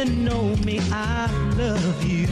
even 0.00 0.24
know 0.24 0.56
me. 0.64 0.80
I 0.92 1.26
love 1.56 2.04
you. 2.04 2.26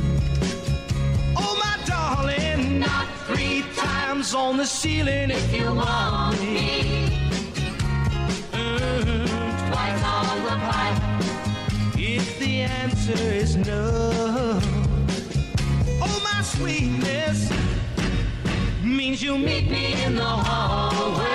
Oh, 1.37 1.55
my 1.63 1.77
darling, 1.87 2.81
not 2.81 3.07
three 3.27 3.63
times 3.77 4.35
on 4.35 4.57
the 4.57 4.65
ceiling 4.65 5.31
if 5.31 5.55
you 5.55 5.75
want 5.75 6.41
me. 6.41 7.11
Mm, 8.53 9.69
twice 9.69 10.03
on 10.05 10.43
the 10.49 10.57
pipe 10.71 11.03
if 11.99 12.39
the 12.39 12.62
answer 12.62 13.23
is 13.43 13.57
no. 13.57 14.61
Oh, 16.01 16.21
my 16.25 16.43
sweetness 16.43 17.51
means 18.83 19.23
you 19.23 19.37
meet 19.37 19.71
me 19.71 20.03
in 20.05 20.15
the 20.15 20.25
hallway. 20.25 21.35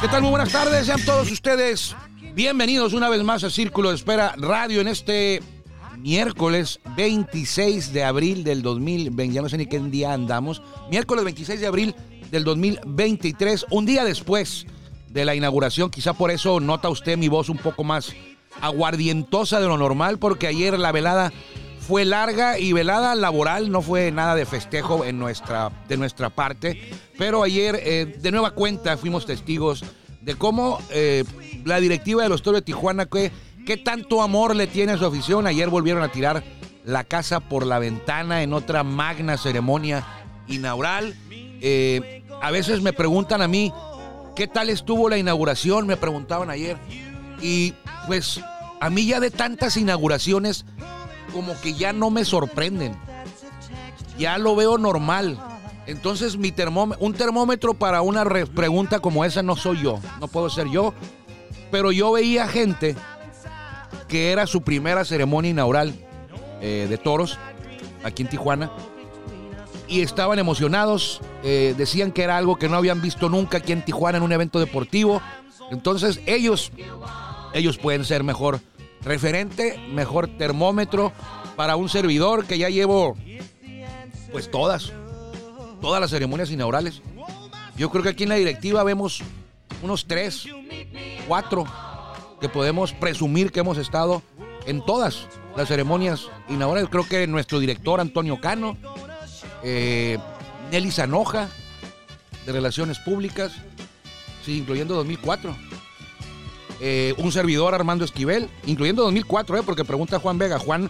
¿Qué 0.00 0.06
tal? 0.06 0.22
Muy 0.22 0.30
buenas 0.30 0.52
tardes, 0.52 0.86
sean 0.86 1.04
todos 1.04 1.28
ustedes 1.32 1.96
bienvenidos 2.38 2.92
una 2.92 3.08
vez 3.08 3.24
más 3.24 3.42
a 3.42 3.50
Círculo 3.50 3.88
de 3.88 3.96
Espera 3.96 4.32
Radio 4.36 4.80
en 4.80 4.86
este 4.86 5.42
miércoles 5.98 6.78
26 6.94 7.92
de 7.92 8.04
abril 8.04 8.44
del 8.44 8.62
2020, 8.62 9.34
ya 9.34 9.42
no 9.42 9.48
sé 9.48 9.58
ni 9.58 9.66
qué 9.66 9.80
día 9.80 10.12
andamos, 10.12 10.62
miércoles 10.88 11.24
26 11.24 11.58
de 11.58 11.66
abril 11.66 11.96
del 12.30 12.44
2023, 12.44 13.66
un 13.70 13.86
día 13.86 14.04
después 14.04 14.68
de 15.08 15.24
la 15.24 15.34
inauguración, 15.34 15.90
quizá 15.90 16.12
por 16.12 16.30
eso 16.30 16.60
nota 16.60 16.88
usted 16.88 17.18
mi 17.18 17.26
voz 17.26 17.48
un 17.48 17.58
poco 17.58 17.82
más 17.82 18.12
aguardientosa 18.60 19.58
de 19.58 19.66
lo 19.66 19.76
normal, 19.76 20.20
porque 20.20 20.46
ayer 20.46 20.78
la 20.78 20.92
velada 20.92 21.32
fue 21.80 22.04
larga 22.04 22.56
y 22.60 22.72
velada 22.72 23.16
laboral, 23.16 23.72
no 23.72 23.82
fue 23.82 24.12
nada 24.12 24.36
de 24.36 24.46
festejo 24.46 25.04
en 25.04 25.18
nuestra, 25.18 25.72
de 25.88 25.96
nuestra 25.96 26.30
parte, 26.30 26.80
pero 27.18 27.42
ayer 27.42 27.80
eh, 27.82 28.16
de 28.16 28.30
nueva 28.30 28.52
cuenta 28.52 28.96
fuimos 28.96 29.26
testigos 29.26 29.82
de 30.28 30.36
cómo 30.36 30.78
eh, 30.90 31.24
la 31.64 31.80
directiva 31.80 32.22
de 32.22 32.28
los 32.28 32.42
Toros 32.42 32.60
de 32.60 32.64
Tijuana, 32.66 33.06
que, 33.06 33.32
qué 33.64 33.78
tanto 33.78 34.20
amor 34.20 34.54
le 34.54 34.66
tiene 34.66 34.92
a 34.92 34.98
su 34.98 35.06
afición, 35.06 35.46
ayer 35.46 35.70
volvieron 35.70 36.02
a 36.02 36.12
tirar 36.12 36.44
la 36.84 37.04
casa 37.04 37.40
por 37.40 37.64
la 37.64 37.78
ventana 37.78 38.42
en 38.42 38.52
otra 38.52 38.84
magna 38.84 39.38
ceremonia 39.38 40.06
inaugural. 40.46 41.16
Eh, 41.30 42.24
a 42.42 42.50
veces 42.50 42.82
me 42.82 42.92
preguntan 42.92 43.40
a 43.40 43.48
mí, 43.48 43.72
¿qué 44.36 44.46
tal 44.46 44.68
estuvo 44.68 45.08
la 45.08 45.16
inauguración? 45.16 45.86
Me 45.86 45.96
preguntaban 45.96 46.50
ayer. 46.50 46.76
Y 47.40 47.72
pues 48.06 48.38
a 48.82 48.90
mí 48.90 49.06
ya 49.06 49.20
de 49.20 49.30
tantas 49.30 49.78
inauguraciones, 49.78 50.66
como 51.32 51.58
que 51.62 51.72
ya 51.72 51.94
no 51.94 52.10
me 52.10 52.26
sorprenden. 52.26 52.94
Ya 54.18 54.36
lo 54.36 54.54
veo 54.54 54.76
normal. 54.76 55.38
Entonces 55.88 56.36
mi 56.36 56.52
termómetro, 56.52 57.04
un 57.04 57.14
termómetro 57.14 57.72
para 57.74 58.02
una 58.02 58.22
re- 58.22 58.46
pregunta 58.46 59.00
como 59.00 59.24
esa 59.24 59.42
no 59.42 59.56
soy 59.56 59.82
yo, 59.82 59.98
no 60.20 60.28
puedo 60.28 60.50
ser 60.50 60.68
yo. 60.68 60.92
Pero 61.70 61.92
yo 61.92 62.12
veía 62.12 62.46
gente 62.46 62.94
que 64.06 64.30
era 64.30 64.46
su 64.46 64.62
primera 64.62 65.04
ceremonia 65.04 65.50
inaugural 65.50 65.94
eh, 66.60 66.86
de 66.88 66.98
toros 66.98 67.38
aquí 68.04 68.22
en 68.22 68.28
Tijuana 68.28 68.70
y 69.86 70.02
estaban 70.02 70.38
emocionados, 70.38 71.20
eh, 71.42 71.74
decían 71.76 72.12
que 72.12 72.22
era 72.22 72.36
algo 72.36 72.56
que 72.56 72.68
no 72.68 72.76
habían 72.76 73.00
visto 73.00 73.28
nunca 73.30 73.58
aquí 73.58 73.72
en 73.72 73.82
Tijuana 73.84 74.18
en 74.18 74.24
un 74.24 74.32
evento 74.32 74.58
deportivo. 74.60 75.22
Entonces 75.70 76.20
ellos, 76.26 76.70
ellos 77.54 77.78
pueden 77.78 78.04
ser 78.04 78.24
mejor 78.24 78.60
referente, 79.02 79.78
mejor 79.92 80.28
termómetro 80.28 81.12
para 81.56 81.76
un 81.76 81.88
servidor 81.88 82.44
que 82.44 82.58
ya 82.58 82.68
llevo 82.68 83.16
pues 84.32 84.50
todas, 84.50 84.92
todas 85.80 86.00
las 86.00 86.10
ceremonias 86.10 86.50
inaugurales. 86.50 87.02
Yo 87.76 87.90
creo 87.90 88.02
que 88.02 88.10
aquí 88.10 88.24
en 88.24 88.30
la 88.30 88.34
directiva 88.34 88.82
vemos 88.82 89.22
unos 89.82 90.06
tres, 90.06 90.46
cuatro 91.26 91.64
que 92.40 92.48
podemos 92.48 92.92
presumir 92.92 93.52
que 93.52 93.60
hemos 93.60 93.78
estado 93.78 94.22
en 94.66 94.84
todas 94.84 95.26
las 95.56 95.68
ceremonias 95.68 96.28
inaugurales. 96.48 96.90
Creo 96.90 97.06
que 97.06 97.26
nuestro 97.26 97.58
director 97.58 98.00
Antonio 98.00 98.40
Cano, 98.40 98.76
eh, 99.62 100.18
Nelly 100.70 100.90
Zanoja, 100.90 101.48
de 102.46 102.52
Relaciones 102.52 102.98
Públicas, 102.98 103.52
sí, 104.44 104.58
incluyendo 104.58 104.94
2004. 104.94 105.56
Eh, 106.80 107.14
un 107.18 107.32
servidor 107.32 107.74
Armando 107.74 108.04
Esquivel, 108.04 108.48
incluyendo 108.66 109.02
2004, 109.02 109.58
eh, 109.58 109.62
porque 109.64 109.84
pregunta 109.84 110.20
Juan 110.20 110.38
Vega. 110.38 110.58
Juan 110.58 110.88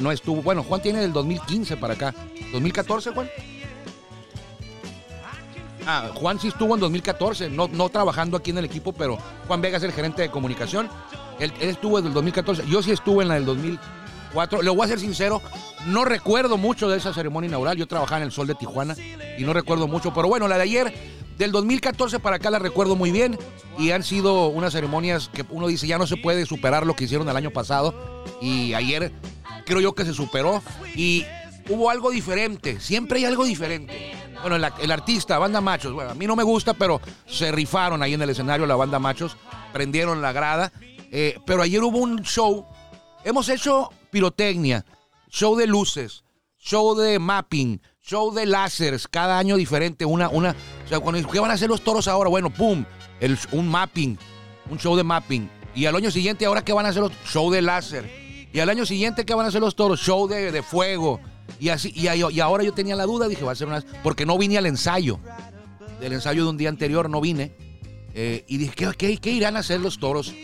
no 0.00 0.10
estuvo, 0.10 0.42
bueno, 0.42 0.62
Juan 0.62 0.82
tiene 0.82 1.00
del 1.00 1.12
2015 1.12 1.76
para 1.76 1.94
acá. 1.94 2.14
¿2014, 2.52 3.14
Juan? 3.14 3.30
Ah, 5.86 6.10
Juan 6.14 6.38
sí 6.38 6.48
estuvo 6.48 6.74
en 6.74 6.80
2014, 6.80 7.50
no, 7.50 7.68
no 7.68 7.88
trabajando 7.88 8.36
aquí 8.36 8.50
en 8.50 8.58
el 8.58 8.64
equipo, 8.64 8.92
pero 8.92 9.18
Juan 9.46 9.60
Vega 9.60 9.78
es 9.78 9.82
el 9.82 9.92
gerente 9.92 10.22
de 10.22 10.30
comunicación. 10.30 10.88
Él, 11.38 11.52
estuvo 11.60 11.96
desde 11.96 12.08
el 12.08 12.14
2014, 12.14 12.64
yo 12.68 12.82
sí 12.82 12.92
estuve 12.92 13.22
en 13.22 13.28
la 13.28 13.34
del 13.34 13.44
2004. 13.44 14.62
Le 14.62 14.70
voy 14.70 14.84
a 14.84 14.88
ser 14.88 15.00
sincero, 15.00 15.42
no 15.86 16.04
recuerdo 16.04 16.56
mucho 16.56 16.88
de 16.88 16.98
esa 16.98 17.12
ceremonia 17.12 17.48
inaugural. 17.48 17.76
Yo 17.76 17.86
trabajaba 17.86 18.18
en 18.18 18.26
el 18.26 18.32
Sol 18.32 18.46
de 18.46 18.54
Tijuana 18.54 18.94
y 19.36 19.42
no 19.42 19.52
recuerdo 19.52 19.88
mucho, 19.88 20.14
pero 20.14 20.28
bueno, 20.28 20.46
la 20.46 20.56
de 20.56 20.62
ayer, 20.62 20.94
del 21.36 21.50
2014 21.50 22.20
para 22.20 22.36
acá 22.36 22.50
la 22.50 22.58
recuerdo 22.58 22.94
muy 22.94 23.10
bien 23.10 23.38
y 23.78 23.90
han 23.90 24.02
sido 24.02 24.48
unas 24.48 24.72
ceremonias 24.72 25.30
que 25.32 25.44
uno 25.50 25.66
dice 25.66 25.86
ya 25.86 25.98
no 25.98 26.06
se 26.06 26.16
puede 26.16 26.46
superar 26.46 26.86
lo 26.86 26.94
que 26.94 27.04
hicieron 27.04 27.28
el 27.28 27.36
año 27.36 27.50
pasado 27.50 27.94
y 28.40 28.74
ayer 28.74 29.10
creo 29.64 29.80
yo 29.80 29.94
que 29.94 30.04
se 30.04 30.12
superó 30.12 30.62
y 30.94 31.24
hubo 31.68 31.90
algo 31.90 32.10
diferente, 32.10 32.80
siempre 32.80 33.18
hay 33.18 33.24
algo 33.24 33.44
diferente. 33.44 34.21
Bueno, 34.42 34.56
el, 34.56 34.90
artista, 34.90 35.38
Banda 35.38 35.60
Machos, 35.60 35.92
bueno, 35.92 36.10
a 36.10 36.14
mí 36.14 36.26
no 36.26 36.34
me 36.34 36.42
gusta, 36.42 36.74
pero 36.74 37.00
se 37.26 37.52
rifaron 37.52 38.02
ahí 38.02 38.14
en 38.14 38.22
el 38.22 38.30
escenario 38.30 38.66
la 38.66 38.74
Banda 38.74 38.98
Machos, 38.98 39.36
prendieron 39.72 40.20
la 40.20 40.32
grada, 40.32 40.72
eh, 41.12 41.38
pero 41.46 41.62
ayer 41.62 41.80
hubo 41.82 41.98
un 41.98 42.22
show, 42.22 42.66
hemos 43.24 43.48
hecho 43.48 43.90
pirotecnia, 44.10 44.84
show 45.30 45.54
de 45.54 45.68
luces, 45.68 46.24
show 46.58 46.96
de 46.96 47.20
mapping, 47.20 47.80
show 48.02 48.34
de 48.34 48.46
láseres, 48.46 49.06
cada 49.06 49.38
año 49.38 49.56
diferente, 49.56 50.04
una, 50.04 50.28
una, 50.28 50.56
o 50.84 50.88
sea, 50.88 50.98
cuando 50.98 51.26
¿qué 51.30 51.38
van 51.38 51.52
a 51.52 51.54
hacer 51.54 51.68
los 51.68 51.82
toros 51.82 52.08
ahora? 52.08 52.28
Bueno, 52.28 52.50
pum, 52.50 52.84
el, 53.20 53.38
un 53.52 53.68
mapping, 53.68 54.18
un 54.68 54.78
show 54.78 54.96
de 54.96 55.04
mapping, 55.04 55.48
y 55.74 55.86
al 55.86 55.94
año 55.94 56.10
siguiente, 56.10 56.46
¿ahora 56.46 56.64
qué 56.64 56.72
van 56.72 56.86
a 56.86 56.88
hacer 56.88 57.02
los 57.02 57.12
show 57.24 57.50
de 57.50 57.62
láser? 57.62 58.10
Y 58.52 58.58
al 58.58 58.68
año 58.68 58.84
siguiente, 58.84 59.24
¿qué 59.24 59.34
van 59.34 59.46
a 59.46 59.48
hacer 59.48 59.60
los 59.60 59.76
toros? 59.76 60.00
Show 60.00 60.26
de, 60.26 60.52
de 60.52 60.62
fuego. 60.62 61.20
Y 61.62 61.68
así, 61.68 61.92
y, 61.94 62.08
y 62.08 62.40
ahora 62.40 62.64
yo 62.64 62.72
tenía 62.72 62.96
la 62.96 63.06
duda, 63.06 63.28
dije, 63.28 63.44
va 63.44 63.52
a 63.52 63.54
ser 63.54 63.68
una. 63.68 63.84
Porque 64.02 64.26
no 64.26 64.36
vine 64.36 64.58
al 64.58 64.66
ensayo. 64.66 65.20
Del 66.00 66.12
ensayo 66.12 66.42
de 66.42 66.50
un 66.50 66.56
día 66.56 66.68
anterior 66.68 67.08
no 67.08 67.20
vine. 67.20 67.52
Eh, 68.14 68.44
y 68.48 68.56
dije, 68.56 68.74
¿qué, 68.98 69.16
qué, 69.18 69.30
irán 69.30 69.54
a 69.54 69.60
hacer 69.60 69.78
los 69.78 70.00
toros 70.00 70.34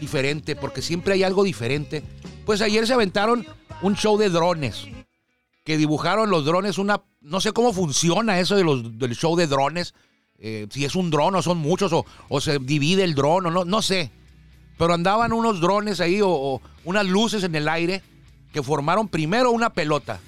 diferente? 0.00 0.56
Porque 0.56 0.82
siempre 0.82 1.14
hay 1.14 1.22
algo 1.22 1.44
diferente. 1.44 2.02
Pues 2.44 2.62
ayer 2.62 2.84
se 2.84 2.94
aventaron 2.94 3.46
un 3.80 3.94
show 3.94 4.18
de 4.18 4.28
drones. 4.28 4.88
Que 5.62 5.76
dibujaron 5.76 6.30
los 6.30 6.44
drones 6.44 6.78
una. 6.78 7.00
No 7.20 7.40
sé 7.40 7.52
cómo 7.52 7.72
funciona 7.72 8.40
eso 8.40 8.56
de 8.56 8.64
los, 8.64 8.98
del 8.98 9.14
show 9.14 9.36
de 9.36 9.46
drones. 9.46 9.94
eh, 10.40 10.66
si 10.72 10.84
es 10.84 10.96
un 10.96 11.12
dron 11.12 11.36
o 11.36 11.42
son 11.42 11.58
muchos, 11.58 11.92
o, 11.92 12.04
o 12.28 12.40
se 12.40 12.58
divide 12.58 13.04
el 13.04 13.14
dron, 13.14 13.46
o 13.46 13.50
no, 13.52 13.64
no 13.64 13.82
sé. 13.82 14.10
Pero 14.76 14.94
andaban 14.94 15.32
unos 15.32 15.60
drones 15.60 16.00
ahí 16.00 16.18
o 16.20 16.60
unas 16.84 17.06
luces 17.06 17.44
en 17.44 17.54
el 17.54 17.68
aire 17.68 18.02
que 18.52 18.64
formaron 18.64 19.06
primero 19.06 19.52
una 19.52 19.70
pelota 19.70 20.18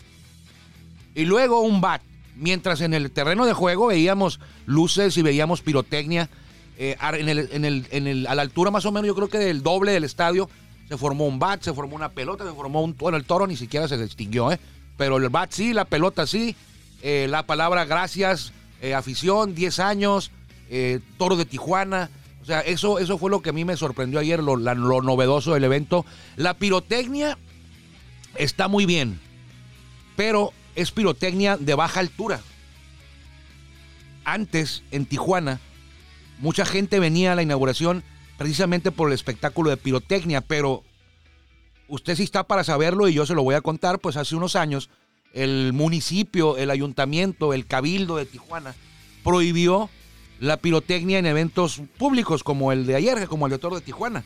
y 1.19 1.25
luego 1.25 1.61
un 1.61 1.81
bat. 1.81 2.01
Mientras 2.37 2.81
en 2.81 2.95
el 2.95 3.11
terreno 3.11 3.45
de 3.47 3.53
juego 3.53 3.89
veíamos 3.89 4.39
luces 4.67 5.17
y 5.17 5.23
veíamos 5.23 5.61
pirotecnia. 5.61 6.29
eh, 6.81 6.97
en 7.15 7.29
el, 7.29 7.49
en 7.51 7.65
el- 7.65 7.87
en 7.91 8.07
el- 8.07 8.27
a 8.29 8.37
la 8.37 8.43
altura 8.43 8.71
más 8.71 8.87
o 8.87 8.93
menos, 8.93 9.09
yo 9.09 9.17
creo 9.17 9.29
que 9.29 9.39
del 9.39 9.65
doble 9.65 9.91
del 9.91 10.05
estadio, 10.05 10.49
se 10.89 10.97
formó 10.97 11.27
un 11.27 11.41
bat, 11.41 11.61
se 11.61 11.73
formó 11.75 11.97
una 11.97 12.09
pelota, 12.11 12.45
se 12.45 12.53
formó 12.55 12.83
un. 12.83 12.97
Bueno, 12.97 13.17
el 13.19 13.25
toro 13.25 13.49
ni 13.49 13.57
siquiera 13.57 13.89
se 13.89 13.97
extinguió, 13.97 14.53
¿eh? 14.53 14.61
Pero 14.97 15.17
el 15.17 15.29
bat 15.29 15.51
sí, 15.51 15.73
la 15.73 15.85
pelota 15.87 16.25
sí. 16.29 16.55
eh, 17.03 17.27
la 17.29 17.43
palabra 17.47 17.85
gracias, 17.85 18.53
eh, 18.81 18.95
afición, 18.95 19.57
10 19.57 19.81
años, 19.81 20.31
toro 21.17 21.35
de 21.35 21.45
Tijuana. 21.47 22.11
O 22.43 22.45
sea, 22.45 22.61
eso, 22.61 23.01
eso 23.01 23.19
fue 23.19 23.29
lo 23.31 23.43
que 23.43 23.51
a 23.51 23.53
mí 23.53 23.65
me 23.65 23.77
sorprendió 23.77 24.21
ayer, 24.21 24.41
lo, 24.41 24.55
lo 24.55 25.03
novedoso 25.03 25.55
del 25.55 25.65
evento. 25.65 26.07
La 26.37 26.55
pirotecnia 26.55 27.37
está 28.37 28.69
muy 28.69 28.87
bien, 28.87 29.19
pero 30.17 30.53
es 30.79 30.93
pirotecnia 30.93 31.57
de 31.57 31.75
baja 31.75 31.99
altura. 31.99 32.41
Antes, 34.25 34.85
en 34.93 35.07
Tijuana, 35.07 35.61
mucha 36.39 36.65
gente 36.65 37.01
venía 37.01 37.33
a 37.33 37.35
la 37.35 37.43
inauguración 37.43 38.05
precisamente 38.37 38.93
por 38.93 39.09
el 39.09 39.15
espectáculo 39.15 39.71
de 39.71 39.77
pirotecnia, 39.77 40.41
pero 40.41 40.85
usted 41.89 42.15
sí 42.15 42.23
está 42.23 42.45
para 42.45 42.63
saberlo 42.63 43.09
y 43.09 43.15
yo 43.15 43.27
se 43.27 43.35
lo 43.35 43.43
voy 43.43 43.57
a 43.57 43.61
contar, 43.61 43.99
pues 43.99 44.17
hace 44.17 44.37
unos 44.37 44.55
años 44.55 44.89
el 45.33 45.73
municipio, 45.73 46.57
el 46.57 46.71
ayuntamiento, 46.71 47.53
el 47.53 47.67
cabildo 47.67 48.17
de 48.17 48.27
Tijuana 48.27 48.75
prohibió 49.25 49.91
la 50.39 50.59
pirotecnia 50.59 51.19
en 51.19 51.27
eventos 51.27 51.83
públicos 51.99 52.45
como 52.45 52.71
el 52.71 52.87
de 52.87 52.95
ayer, 52.95 53.27
como 53.27 53.47
el 53.47 53.51
de 53.51 53.59
Toro 53.59 53.75
de 53.77 53.83
Tijuana. 53.83 54.25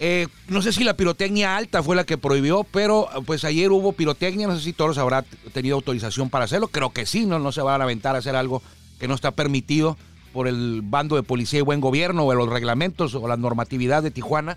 Eh, 0.00 0.28
no 0.48 0.62
sé 0.62 0.72
si 0.72 0.84
la 0.84 0.94
pirotecnia 0.94 1.56
alta 1.56 1.82
fue 1.82 1.96
la 1.96 2.04
que 2.04 2.18
prohibió, 2.18 2.64
pero 2.64 3.08
pues 3.26 3.44
ayer 3.44 3.72
hubo 3.72 3.92
pirotecnia, 3.92 4.46
no 4.46 4.56
sé 4.56 4.62
si 4.62 4.72
Toros 4.72 4.96
habrá 4.98 5.24
tenido 5.52 5.74
autorización 5.74 6.30
para 6.30 6.44
hacerlo, 6.44 6.68
creo 6.68 6.92
que 6.92 7.04
sí, 7.04 7.26
no, 7.26 7.40
no 7.40 7.50
se 7.50 7.62
van 7.62 7.80
a 7.80 7.84
aventar 7.84 8.14
a 8.14 8.20
hacer 8.20 8.36
algo 8.36 8.62
que 9.00 9.08
no 9.08 9.14
está 9.14 9.32
permitido 9.32 9.96
por 10.32 10.46
el 10.46 10.82
bando 10.84 11.16
de 11.16 11.24
policía 11.24 11.58
y 11.58 11.62
buen 11.62 11.80
gobierno 11.80 12.24
o 12.24 12.34
los 12.34 12.48
reglamentos 12.48 13.14
o 13.14 13.26
la 13.26 13.36
normatividad 13.36 14.02
de 14.02 14.10
Tijuana. 14.10 14.56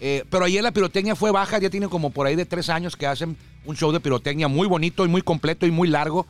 Eh, 0.00 0.24
pero 0.30 0.44
ayer 0.44 0.62
la 0.62 0.72
pirotecnia 0.72 1.16
fue 1.16 1.32
baja, 1.32 1.58
ya 1.58 1.70
tiene 1.70 1.88
como 1.88 2.10
por 2.10 2.26
ahí 2.26 2.36
de 2.36 2.46
tres 2.46 2.70
años 2.70 2.96
que 2.96 3.06
hacen 3.06 3.36
un 3.64 3.76
show 3.76 3.92
de 3.92 4.00
pirotecnia 4.00 4.48
muy 4.48 4.68
bonito 4.68 5.04
y 5.04 5.08
muy 5.08 5.22
completo 5.22 5.66
y 5.66 5.70
muy 5.70 5.88
largo, 5.88 6.26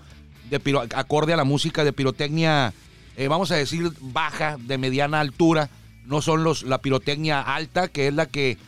de 0.50 0.60
acorde 0.94 1.34
a 1.34 1.36
la 1.36 1.44
música 1.44 1.84
de 1.84 1.92
pirotecnia, 1.92 2.72
eh, 3.16 3.28
vamos 3.28 3.50
a 3.50 3.56
decir, 3.56 3.92
baja, 4.00 4.56
de 4.58 4.78
mediana 4.78 5.20
altura. 5.20 5.68
No 6.08 6.20
son 6.22 6.42
los, 6.42 6.64
la 6.64 6.78
pirotecnia 6.78 7.40
alta, 7.40 7.86
que 7.86 8.08
es 8.08 8.14
la 8.14 8.26
que, 8.26 8.58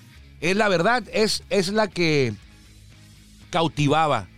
es 0.41 0.57
la 0.57 0.69
verdad, 0.69 1.03
es, 1.13 1.43
es 1.51 1.71
la 1.71 1.89
que 1.89 2.35
cautivaba 3.51 4.29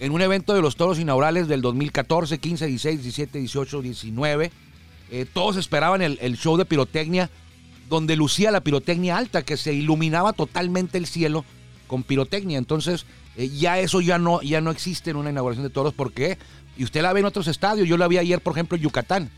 en 0.00 0.10
un 0.10 0.20
evento 0.20 0.54
de 0.54 0.62
los 0.62 0.74
toros 0.74 0.98
inaugurales 0.98 1.46
del 1.46 1.62
2014, 1.62 2.38
15, 2.38 2.66
16, 2.66 3.02
17, 3.02 3.38
18, 3.38 3.82
19. 3.82 4.50
todos 5.32 5.56
esperaban 5.56 6.02
el, 6.02 6.18
el 6.20 6.36
show 6.36 6.56
de 6.56 6.64
pirotecnia 6.64 7.30
donde 7.88 8.16
lucía 8.16 8.50
la 8.50 8.62
pirotecnia 8.62 9.16
alta, 9.16 9.42
que 9.42 9.56
se 9.56 9.72
iluminaba 9.72 10.32
totalmente 10.32 10.98
el 10.98 11.06
cielo 11.06 11.44
con 11.86 12.02
pirotecnia. 12.02 12.58
Entonces, 12.58 13.06
eh, 13.36 13.48
ya 13.48 13.78
eso 13.78 14.00
ya 14.00 14.18
no, 14.18 14.42
ya 14.42 14.60
no 14.60 14.70
existe 14.70 15.10
en 15.10 15.16
una 15.16 15.30
inauguración 15.30 15.64
de 15.64 15.70
toros. 15.70 15.94
¿Por 15.94 16.12
qué? 16.12 16.38
Y 16.76 16.84
usted 16.84 17.02
la 17.02 17.12
ve 17.12 17.20
en 17.20 17.26
otros 17.26 17.46
estadios. 17.46 17.88
Yo 17.88 17.96
la 17.96 18.08
vi 18.08 18.18
ayer, 18.18 18.40
por 18.40 18.52
ejemplo, 18.52 18.76
en 18.76 18.82
Yucatán, 18.82 19.30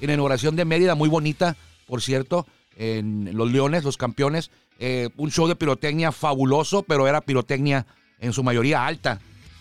en 0.00 0.06
la 0.06 0.14
inauguración 0.14 0.56
de 0.56 0.64
Mérida, 0.64 0.94
muy 0.94 1.08
bonita, 1.08 1.56
por 1.86 2.02
cierto, 2.02 2.46
en 2.76 3.36
Los 3.36 3.50
Leones, 3.50 3.84
los 3.84 3.96
campeones. 3.96 4.50
Eh, 4.78 5.08
un 5.16 5.30
show 5.30 5.46
de 5.46 5.56
pirotecnia 5.56 6.10
fabuloso, 6.10 6.82
pero 6.82 7.06
era 7.06 7.20
pirotecnia 7.20 7.86
en 8.18 8.32
su 8.32 8.42
mayoría 8.42 8.86
alta. 8.86 9.20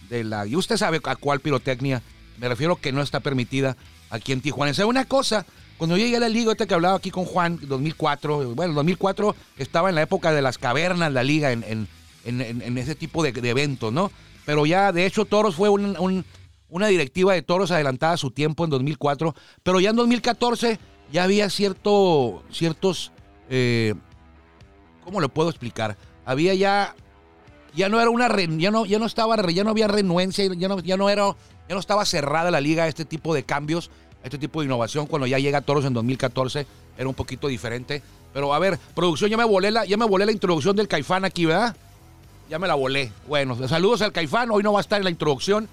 De 0.10 0.24
la, 0.24 0.46
y 0.46 0.56
usted 0.56 0.78
sabe 0.78 1.00
a 1.04 1.16
cuál 1.16 1.40
pirotecnia 1.40 2.02
me 2.38 2.50
refiero 2.50 2.76
que 2.76 2.92
no 2.92 3.02
está 3.02 3.20
permitida 3.20 3.78
aquí 4.10 4.32
en 4.32 4.42
Tijuana. 4.42 4.72
es 4.72 4.80
una 4.80 5.06
cosa, 5.06 5.46
cuando 5.78 5.98
yo 5.98 6.04
llegué 6.04 6.18
a 6.18 6.22
la 6.22 6.30
liga, 6.30 6.52
este 6.52 6.68
que 6.68 6.74
hablaba 6.74 6.98
aquí 6.98 7.12
con 7.12 7.26
Juan, 7.26 7.60
2004, 7.62 8.56
bueno, 8.56 8.74
2004 8.74 9.36
estaba 9.58 9.90
en 9.90 9.96
la 9.96 10.02
época 10.02 10.32
de 10.32 10.42
las 10.42 10.58
cavernas, 10.58 11.12
la 11.12 11.24
liga, 11.24 11.52
en, 11.52 11.88
ese 12.26 12.96
tipo 12.96 13.24
de, 13.24 13.30
eventos, 13.50 13.92
¿no? 13.92 14.12
Pero 14.46 14.66
ya, 14.66 14.92
de 14.92 15.06
hecho, 15.06 15.26
Toros 15.26 15.56
fue 15.56 15.70
una 15.70 16.88
directiva 16.88 17.34
de 17.34 17.42
Toros 17.42 17.72
adelantada 17.72 18.14
a 18.14 18.18
su 18.18 18.32
tiempo 18.32 18.64
en 18.64 18.70
2004, 18.72 19.36
pero 19.64 19.80
ya 19.80 19.92
en 19.92 19.96
2014 19.96 20.80
ya 21.14 21.24
había 21.24 21.50
cierto, 21.50 22.44
ciertos, 22.52 23.14
eh, 23.50 23.94
¿cómo 25.06 25.22
lo 25.22 25.30
puedo 25.30 25.50
explicar? 25.50 25.96
Había 26.26 26.54
ya, 26.56 26.96
ya 27.74 27.88
no 27.88 28.02
era 28.02 28.10
una, 28.10 28.28
ya 28.58 28.72
no, 28.72 28.86
ya 28.86 29.00
no 29.00 29.06
estaba, 29.06 29.38
ya 29.50 29.64
no 29.64 29.70
había 29.70 29.88
renuencia, 29.88 30.46
ya 30.54 30.68
no, 30.68 30.80
ya 30.80 30.98
no 30.98 31.10
era, 31.10 31.36
ya 31.70 31.76
no 31.76 31.80
estaba 31.80 32.04
cerrada 32.04 32.52
la 32.52 32.60
liga 32.60 32.84
a 32.84 32.88
este 32.90 33.06
tipo 33.06 33.34
de 33.34 33.44
cambios 33.44 33.90
este 34.24 34.38
tipo 34.38 34.62
de 34.62 34.66
innovación 34.66 35.06
cuando 35.06 35.28
ya 35.28 35.38
llega 35.38 35.60
a 35.60 35.62
Toros 35.62 35.86
en 35.86 35.94
2014 35.94 36.66
era 36.98 37.08
un 37.08 37.14
poquito 37.14 37.48
diferente. 37.48 38.02
Pero 38.34 38.54
a 38.54 38.60
ver, 38.60 38.80
producción, 38.96 39.30
ya 39.30 39.38
me 39.38 39.44
volé 39.44 39.70
la, 39.70 39.86
ya 39.86 39.98
me 39.98 40.06
volé 40.06 40.26
la 40.26 40.32
introducción 40.32 40.76
del 40.76 40.88
Caifán 40.88 41.26
aquí, 41.26 41.46
¿verdad? 41.46 41.76
Ya 42.50 42.58
me 42.58 42.68
la 42.68 42.76
volé. 42.76 43.12
Bueno, 43.28 43.56
saludos 43.68 44.02
al 44.02 44.12
Caifán, 44.12 44.50
hoy 44.50 44.64
no 44.64 44.74
va 44.74 44.80
a 44.80 44.82
estar 44.82 44.98
en 44.98 45.04
la 45.04 45.10
introducción 45.10 45.68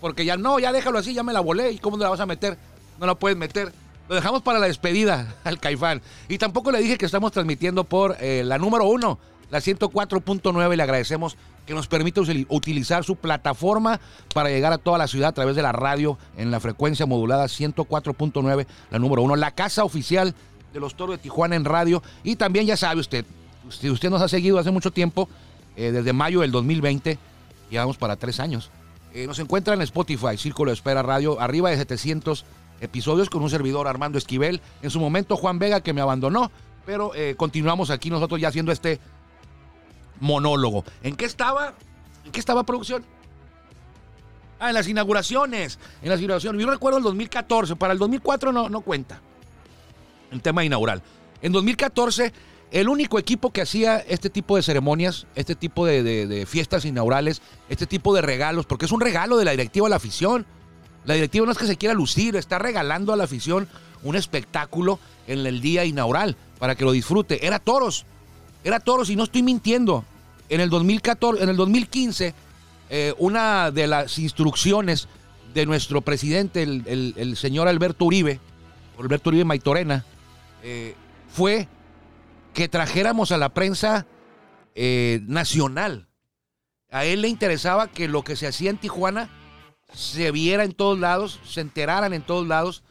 porque 0.00 0.26
ya 0.26 0.36
no, 0.36 0.58
ya 0.58 0.70
déjalo 0.70 0.98
así, 0.98 1.14
ya 1.14 1.22
me 1.22 1.32
la 1.32 1.40
volé. 1.40 1.72
¿Y 1.72 1.78
cómo 1.78 1.96
la 1.96 2.10
vas 2.10 2.20
a 2.20 2.26
meter? 2.26 2.58
No 3.00 3.06
la 3.06 3.14
puedes 3.14 3.38
meter. 3.38 3.72
Lo 4.08 4.14
dejamos 4.14 4.42
para 4.42 4.58
la 4.58 4.66
despedida 4.66 5.34
al 5.44 5.58
Caifán. 5.58 6.02
Y 6.28 6.38
tampoco 6.38 6.70
le 6.70 6.80
dije 6.80 6.98
que 6.98 7.06
estamos 7.06 7.32
transmitiendo 7.32 7.84
por 7.84 8.16
eh, 8.20 8.42
la 8.44 8.58
número 8.58 8.86
uno, 8.86 9.18
la 9.50 9.58
104.9. 9.58 10.76
Le 10.76 10.82
agradecemos 10.82 11.36
que 11.66 11.74
nos 11.74 11.88
permite 11.88 12.20
utilizar 12.20 13.04
su 13.04 13.16
plataforma 13.16 14.00
para 14.34 14.50
llegar 14.50 14.72
a 14.72 14.78
toda 14.78 14.98
la 14.98 15.08
ciudad 15.08 15.30
a 15.30 15.32
través 15.32 15.56
de 15.56 15.62
la 15.62 15.72
radio 15.72 16.18
en 16.36 16.50
la 16.50 16.60
frecuencia 16.60 17.06
modulada 17.06 17.46
104.9, 17.46 18.66
la 18.90 18.98
número 18.98 19.22
uno, 19.22 19.34
la 19.34 19.52
casa 19.52 19.84
oficial 19.84 20.34
de 20.74 20.80
los 20.80 20.94
Toros 20.94 21.16
de 21.16 21.22
Tijuana 21.22 21.56
en 21.56 21.64
radio. 21.64 22.02
Y 22.22 22.36
también 22.36 22.66
ya 22.66 22.76
sabe 22.76 23.00
usted, 23.00 23.24
si 23.70 23.88
usted 23.88 24.10
nos 24.10 24.20
ha 24.20 24.28
seguido 24.28 24.58
hace 24.58 24.70
mucho 24.70 24.90
tiempo, 24.90 25.28
eh, 25.76 25.90
desde 25.90 26.12
mayo 26.12 26.40
del 26.40 26.52
2020, 26.52 27.18
llevamos 27.70 27.96
para 27.96 28.16
tres 28.16 28.40
años. 28.40 28.70
Eh, 29.14 29.26
nos 29.26 29.38
encuentra 29.38 29.74
en 29.74 29.82
Spotify, 29.82 30.36
Círculo 30.36 30.70
de 30.70 30.74
Espera 30.74 31.02
Radio, 31.02 31.40
arriba 31.40 31.70
de 31.70 31.76
700 31.76 32.44
episodios 32.80 33.30
con 33.30 33.42
un 33.42 33.50
servidor 33.50 33.88
Armando 33.88 34.18
Esquivel. 34.18 34.60
En 34.82 34.90
su 34.90 35.00
momento 35.00 35.36
Juan 35.36 35.58
Vega 35.58 35.80
que 35.80 35.92
me 35.92 36.00
abandonó, 36.00 36.50
pero 36.86 37.14
eh, 37.14 37.34
continuamos 37.36 37.90
aquí 37.90 38.10
nosotros 38.10 38.40
ya 38.40 38.48
haciendo 38.48 38.72
este 38.72 39.00
monólogo. 40.20 40.84
¿En 41.02 41.16
qué 41.16 41.24
estaba? 41.24 41.74
¿En 42.24 42.32
qué 42.32 42.40
estaba 42.40 42.64
producción? 42.64 43.04
Ah, 44.60 44.68
en 44.68 44.74
las 44.74 44.88
inauguraciones. 44.88 45.78
En 46.02 46.08
las 46.08 46.18
inauguraciones. 46.18 46.62
Yo 46.62 46.70
recuerdo 46.70 46.98
el 46.98 47.04
2014. 47.04 47.76
Para 47.76 47.92
el 47.92 47.98
2004 47.98 48.52
no, 48.52 48.68
no 48.68 48.80
cuenta. 48.80 49.20
El 50.30 50.40
tema 50.40 50.64
inaugural. 50.64 51.02
En 51.42 51.52
2014, 51.52 52.32
el 52.70 52.88
único 52.88 53.18
equipo 53.20 53.52
que 53.52 53.62
hacía 53.62 53.98
este 53.98 54.30
tipo 54.30 54.56
de 54.56 54.62
ceremonias, 54.62 55.26
este 55.36 55.54
tipo 55.54 55.86
de, 55.86 56.44
fiestas 56.48 56.84
inaugurales, 56.84 57.40
este 57.68 57.86
tipo 57.86 58.14
de 58.14 58.20
regalos, 58.22 58.66
porque 58.66 58.86
es 58.86 58.92
un 58.92 59.00
regalo 59.00 59.36
de 59.36 59.44
la 59.44 59.52
directiva 59.52 59.86
a 59.86 59.90
la 59.90 59.96
afición. 59.96 60.46
La 61.04 61.14
directiva 61.14 61.46
no 61.46 61.52
es 61.52 61.58
que 61.58 61.66
se 61.66 61.76
quiera 61.76 61.94
lucir, 61.94 62.36
está 62.36 62.58
regalando 62.58 63.12
a 63.12 63.16
la 63.16 63.24
afición 63.24 63.68
un 64.02 64.16
espectáculo 64.16 64.98
en 65.26 65.46
el 65.46 65.60
día 65.60 65.84
inaugural 65.84 66.36
para 66.58 66.74
que 66.74 66.84
lo 66.84 66.92
disfrute. 66.92 67.46
Era 67.46 67.58
toros. 67.58 68.06
Era 68.62 68.80
toros 68.80 69.10
y 69.10 69.16
no 69.16 69.24
estoy 69.24 69.42
mintiendo. 69.42 70.04
En 70.48 70.60
el 70.60 70.70
2014, 70.70 71.42
en 71.42 71.48
el 71.48 71.56
2015, 71.56 72.34
eh, 72.90 73.14
una 73.18 73.70
de 73.70 73.86
las 73.86 74.18
instrucciones 74.18 75.08
de 75.52 75.66
nuestro 75.66 76.00
presidente, 76.00 76.62
el, 76.62 77.36
señor 77.36 77.68
Alberto 77.68 78.04
Uribe, 78.04 78.40
Alberto 78.98 79.30
Uribe 79.30 79.44
Maitorena, 79.44 80.04
eh, 80.62 80.94
fue 81.28 81.68
que 82.52 82.68
trajéramos 82.68 83.32
a 83.32 83.38
la 83.38 83.50
prensa 83.50 84.06
eh, 84.74 85.20
nacional. 85.26 86.08
A 86.90 87.04
él 87.04 87.22
le 87.22 87.28
interesaba 87.28 87.88
que 87.88 88.08
lo 88.08 88.22
que 88.22 88.36
se 88.36 88.46
hacía 88.46 88.70
en 88.70 88.78
Tijuana 88.78 89.28
se 89.92 90.30
viera 90.30 90.64
en 90.64 90.72
todos 90.72 90.98
lados, 90.98 91.40
se 91.44 91.60
enteraran 91.60 92.12
en 92.12 92.22
todos 92.22 92.46
lados, 92.46 92.82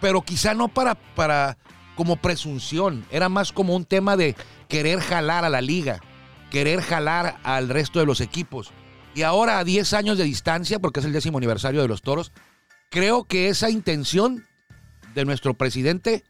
pero 0.00 0.22
quizá 0.22 0.54
no 0.54 0.68
para, 0.68 0.94
para 0.94 1.56
como 1.96 2.16
presunción, 2.16 3.06
era 3.10 3.28
más 3.28 3.52
como 3.52 3.74
un 3.74 3.84
tema 3.84 4.16
de 4.16 4.36
querer 4.68 5.00
jalar 5.00 5.44
a 5.44 5.50
la 5.50 5.60
liga, 5.60 6.00
querer 6.50 6.80
jalar 6.80 7.38
al 7.42 7.68
resto 7.68 8.00
de 8.00 8.06
los 8.06 8.20
equipos. 8.20 8.70
Y 9.14 9.22
ahora 9.22 9.58
a 9.58 9.64
10 9.64 9.92
años 9.92 10.18
de 10.18 10.24
distancia, 10.24 10.78
porque 10.78 11.00
es 11.00 11.06
el 11.06 11.12
décimo 11.12 11.38
aniversario 11.38 11.80
de 11.80 11.88
los 11.88 12.02
Toros, 12.02 12.32
creo 12.90 13.24
que 13.24 13.48
esa 13.48 13.70
intención 13.70 14.44
de 15.14 15.24
nuestro 15.24 15.54
presidente 15.54 16.24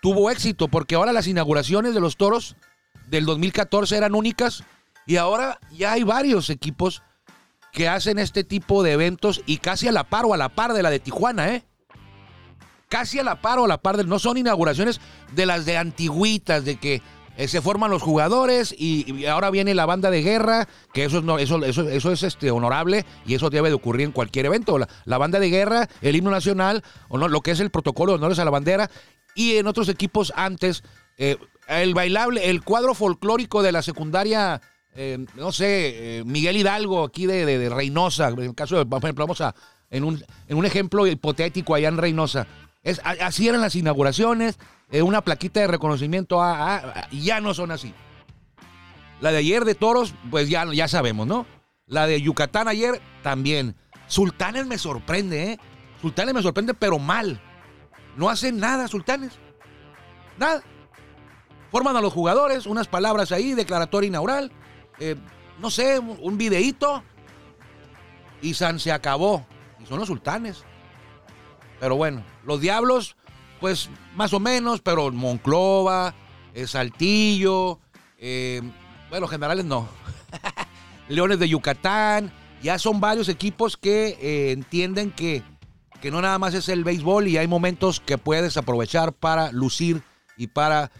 tuvo 0.00 0.30
éxito, 0.30 0.68
porque 0.68 0.94
ahora 0.94 1.12
las 1.12 1.26
inauguraciones 1.26 1.94
de 1.94 2.00
los 2.00 2.16
Toros 2.16 2.56
del 3.08 3.24
2014 3.24 3.96
eran 3.96 4.14
únicas 4.14 4.64
y 5.06 5.16
ahora 5.16 5.58
ya 5.72 5.92
hay 5.92 6.02
varios 6.02 6.50
equipos 6.50 7.02
que 7.76 7.90
hacen 7.90 8.18
este 8.18 8.42
tipo 8.42 8.82
de 8.82 8.92
eventos 8.92 9.42
y 9.44 9.58
casi 9.58 9.86
a 9.86 9.92
la 9.92 10.04
par 10.04 10.24
o 10.24 10.32
a 10.32 10.38
la 10.38 10.48
par 10.48 10.72
de 10.72 10.82
la 10.82 10.88
de 10.88 10.98
Tijuana, 10.98 11.54
¿eh? 11.54 11.62
Casi 12.88 13.18
a 13.18 13.22
la 13.22 13.42
par 13.42 13.58
o 13.58 13.66
a 13.66 13.68
la 13.68 13.76
par 13.76 13.98
de... 13.98 14.04
No 14.04 14.18
son 14.18 14.38
inauguraciones 14.38 14.98
de 15.34 15.44
las 15.44 15.66
de 15.66 15.76
antiguitas, 15.76 16.64
de 16.64 16.76
que 16.76 17.02
eh, 17.36 17.48
se 17.48 17.60
forman 17.60 17.90
los 17.90 18.00
jugadores 18.00 18.74
y, 18.78 19.26
ahora 19.26 19.50
viene 19.50 19.74
la 19.74 19.84
banda 19.84 20.10
de 20.10 20.22
guerra, 20.22 20.66
que 20.94 21.04
eso, 21.04 21.20
no, 21.20 21.38
eso, 21.38 21.62
eso, 21.66 21.86
eso 21.86 22.12
es 22.12 22.22
este, 22.22 22.50
honorable 22.50 23.04
y 23.26 23.34
eso 23.34 23.50
debe 23.50 23.68
de 23.68 23.74
ocurrir 23.74 24.06
en 24.06 24.12
cualquier 24.12 24.46
evento. 24.46 24.78
La, 25.04 25.18
banda 25.18 25.38
de 25.38 25.50
guerra, 25.50 25.86
el 26.00 26.16
himno 26.16 26.30
nacional, 26.30 26.82
o 27.10 27.18
no, 27.18 27.28
lo 27.28 27.42
que 27.42 27.50
es 27.50 27.60
el 27.60 27.68
protocolo 27.68 28.12
de 28.12 28.16
honores 28.16 28.38
a 28.38 28.46
la 28.46 28.50
bandera, 28.50 28.90
y 29.34 29.56
en 29.56 29.66
otros 29.66 29.90
equipos 29.90 30.32
antes, 30.34 30.82
eh, 31.18 31.36
el 31.68 31.92
bailable, 31.92 32.48
el 32.48 32.62
cuadro 32.64 32.94
folclórico 32.94 33.62
de 33.62 33.72
la 33.72 33.82
secundaria, 33.82 34.62
eh, 34.96 35.24
no 35.34 35.52
sé, 35.52 36.22
Miguel 36.24 36.56
Hidalgo, 36.56 37.04
aquí 37.04 37.26
de, 37.26 37.44
de, 37.44 37.68
Reynosa, 37.68 38.28
en 38.28 38.38
el 38.38 38.54
caso 38.54 38.78
de, 38.78 38.86
por 38.86 39.02
ejemplo, 39.02 39.24
vamos 39.24 39.40
a, 39.40 39.54
en 39.90 40.04
un, 40.04 40.24
en 40.48 40.56
un 40.56 40.64
ejemplo 40.64 41.06
hipotético 41.06 41.74
allá 41.74 41.88
en 41.88 41.98
Reynosa. 41.98 42.46
Es, 42.82 43.00
así 43.04 43.48
eran 43.48 43.60
las 43.60 43.74
inauguraciones, 43.74 44.58
eh, 44.90 45.02
una 45.02 45.22
plaquita 45.22 45.60
de 45.60 45.66
reconocimiento 45.66 46.40
a, 46.40 47.08
ya 47.10 47.40
no 47.40 47.52
son 47.54 47.72
así. 47.72 47.92
La 49.20 49.32
de 49.32 49.38
ayer 49.38 49.64
de 49.64 49.74
Toros, 49.74 50.14
pues 50.30 50.48
ya, 50.48 50.64
ya 50.72 50.86
sabemos, 50.86 51.26
¿no? 51.26 51.46
La 51.86 52.06
de 52.06 52.20
Yucatán 52.20 52.68
ayer 52.68 53.00
también. 53.22 53.74
Sultanes 54.06 54.66
me 54.66 54.78
sorprende, 54.78 55.52
¿eh? 55.52 55.58
Sultanes 56.00 56.34
me 56.34 56.42
sorprende, 56.42 56.74
pero 56.74 56.98
mal. 56.98 57.40
No 58.16 58.28
hacen 58.28 58.60
nada, 58.60 58.86
Sultanes. 58.88 59.32
nada. 60.38 60.62
Forman 61.72 61.96
a 61.96 62.00
los 62.00 62.12
jugadores, 62.12 62.66
unas 62.66 62.86
palabras 62.86 63.32
ahí, 63.32 63.54
declaratoria 63.54 64.08
inaugural, 64.08 64.52
eh, 64.98 65.16
no 65.60 65.70
sé, 65.70 65.98
un, 65.98 66.18
un 66.20 66.38
videíto 66.38 67.02
y 68.42 68.54
San 68.54 68.78
se 68.78 68.92
acabó. 68.92 69.46
Y 69.80 69.86
son 69.86 69.98
los 69.98 70.08
sultanes. 70.08 70.64
Pero 71.80 71.96
bueno, 71.96 72.24
los 72.44 72.60
diablos, 72.60 73.16
pues 73.60 73.90
más 74.14 74.32
o 74.32 74.40
menos, 74.40 74.80
pero 74.80 75.10
Monclova, 75.12 76.14
eh, 76.54 76.66
Saltillo, 76.66 77.80
eh, 78.18 78.62
bueno, 79.10 79.28
generales 79.28 79.64
no. 79.64 79.88
Leones 81.08 81.38
de 81.38 81.48
Yucatán, 81.48 82.32
ya 82.62 82.78
son 82.78 83.00
varios 83.00 83.28
equipos 83.28 83.76
que 83.76 84.52
entienden 84.52 85.12
que, 85.12 85.42
que 86.00 86.10
no 86.10 86.20
nada 86.20 86.38
más 86.38 86.54
es 86.54 86.68
el 86.68 86.82
béisbol 86.82 87.28
y 87.28 87.36
hay 87.36 87.46
momentos 87.46 88.00
que 88.00 88.18
puedes 88.18 88.56
aprovechar 88.56 89.12
para 89.12 89.52
lucir 89.52 90.02
y 90.36 90.48
para 90.48 90.90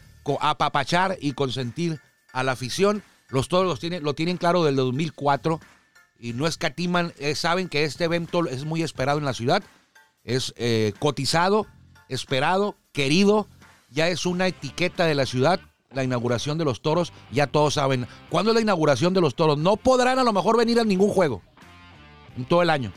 apapachar 0.40 1.16
y 1.20 1.32
consentir 1.32 2.00
a 2.32 2.42
la 2.42 2.52
afición. 2.52 3.02
Los 3.28 3.48
todos 3.48 3.64
los 3.64 3.80
tienen, 3.80 4.02
lo 4.02 4.14
tienen 4.14 4.36
claro 4.36 4.64
del 4.64 4.76
2004 4.76 5.60
y 6.18 6.32
no 6.32 6.46
escatiman, 6.46 7.12
eh, 7.18 7.34
saben 7.34 7.68
que 7.68 7.84
este 7.84 8.04
evento 8.04 8.46
es 8.46 8.64
muy 8.64 8.82
esperado 8.82 9.18
en 9.18 9.24
la 9.24 9.34
ciudad, 9.34 9.62
es 10.24 10.54
eh, 10.56 10.92
cotizado, 10.98 11.66
esperado, 12.08 12.76
querido, 12.92 13.48
ya 13.90 14.08
es 14.08 14.26
una 14.26 14.46
etiqueta 14.46 15.06
de 15.06 15.14
la 15.14 15.26
ciudad. 15.26 15.60
La 15.92 16.04
inauguración 16.04 16.58
de 16.58 16.64
los 16.64 16.82
toros, 16.82 17.12
ya 17.30 17.46
todos 17.46 17.74
saben. 17.74 18.06
¿Cuándo 18.28 18.50
es 18.50 18.56
la 18.56 18.60
inauguración 18.60 19.14
de 19.14 19.20
los 19.20 19.34
toros? 19.34 19.56
No 19.56 19.76
podrán 19.76 20.18
a 20.18 20.24
lo 20.24 20.32
mejor 20.32 20.58
venir 20.58 20.80
a 20.80 20.84
ningún 20.84 21.10
juego 21.10 21.42
en 22.36 22.44
todo 22.44 22.60
el 22.60 22.70
año, 22.70 22.92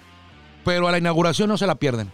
pero 0.66 0.88
a 0.88 0.92
la 0.92 0.98
inauguración 0.98 1.48
no 1.48 1.58
se 1.58 1.68
la 1.68 1.76
pierden. 1.76 2.12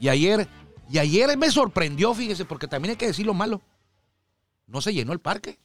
Y 0.00 0.08
ayer, 0.08 0.48
y 0.90 0.98
ayer 0.98 1.36
me 1.36 1.50
sorprendió, 1.50 2.14
fíjese, 2.14 2.44
porque 2.44 2.66
también 2.66 2.90
hay 2.90 2.96
que 2.96 3.06
decir 3.06 3.26
lo 3.26 3.34
malo. 3.34 3.60
No 4.66 4.80
se 4.80 4.94
llenó 4.94 5.12
el 5.12 5.20
parque. 5.20 5.58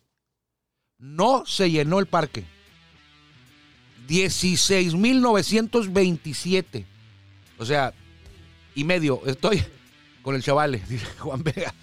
No 1.05 1.45
se 1.45 1.69
llenó 1.69 1.99
el 1.99 2.07
parque. 2.07 2.45
16.927. 4.07 6.85
O 7.57 7.65
sea, 7.65 7.93
y 8.73 8.83
medio. 8.83 9.21
Estoy 9.25 9.63
con 10.21 10.35
el 10.35 10.43
chavale, 10.43 10.83
dice 10.89 11.05
Juan 11.19 11.41
Vega. 11.43 11.73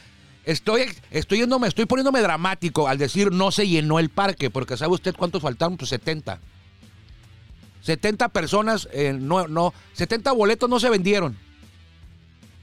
Estoy, 0.44 0.86
estoy, 1.12 1.38
yéndome, 1.38 1.68
estoy 1.68 1.86
poniéndome 1.86 2.20
dramático 2.20 2.88
al 2.88 2.98
decir 2.98 3.30
no 3.30 3.52
se 3.52 3.68
llenó 3.68 4.00
el 4.00 4.08
parque, 4.08 4.50
porque 4.50 4.76
¿sabe 4.76 4.92
usted 4.92 5.14
cuántos 5.14 5.40
faltaron? 5.40 5.76
Pues 5.76 5.90
70. 5.90 6.40
70 7.82 8.28
personas, 8.28 8.88
eh, 8.92 9.12
no, 9.12 9.46
no, 9.46 9.72
70 9.92 10.32
boletos 10.32 10.68
no 10.68 10.80
se 10.80 10.90
vendieron. 10.90 11.38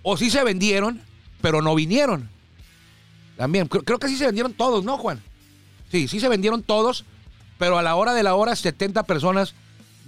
O 0.03 0.17
sí 0.17 0.29
se 0.29 0.43
vendieron, 0.43 1.01
pero 1.41 1.61
no 1.61 1.73
vinieron. 1.73 2.29
También, 3.37 3.69
creo, 3.69 3.83
creo 3.83 3.99
que 3.99 4.09
sí 4.09 4.17
se 4.17 4.25
vendieron 4.25 4.51
todos, 4.53 4.83
¿no, 4.83 4.97
Juan? 4.97 5.23
Sí, 5.91 6.07
sí 6.07 6.19
se 6.19 6.29
vendieron 6.29 6.63
todos, 6.63 7.05
pero 7.57 7.77
a 7.77 7.81
la 7.81 7.95
hora 7.95 8.13
de 8.13 8.23
la 8.23 8.35
hora 8.35 8.55
70 8.55 9.03
personas 9.03 9.55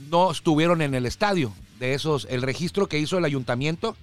no 0.09 0.31
estuvieron 0.31 0.81
en 0.81 0.95
el 0.95 1.05
estadio. 1.05 1.53
De 1.79 1.95
esos, 1.95 2.27
el 2.29 2.43
registro 2.43 2.87
que 2.87 2.99
hizo 2.99 3.17
el 3.17 3.25
ayuntamiento 3.25 3.95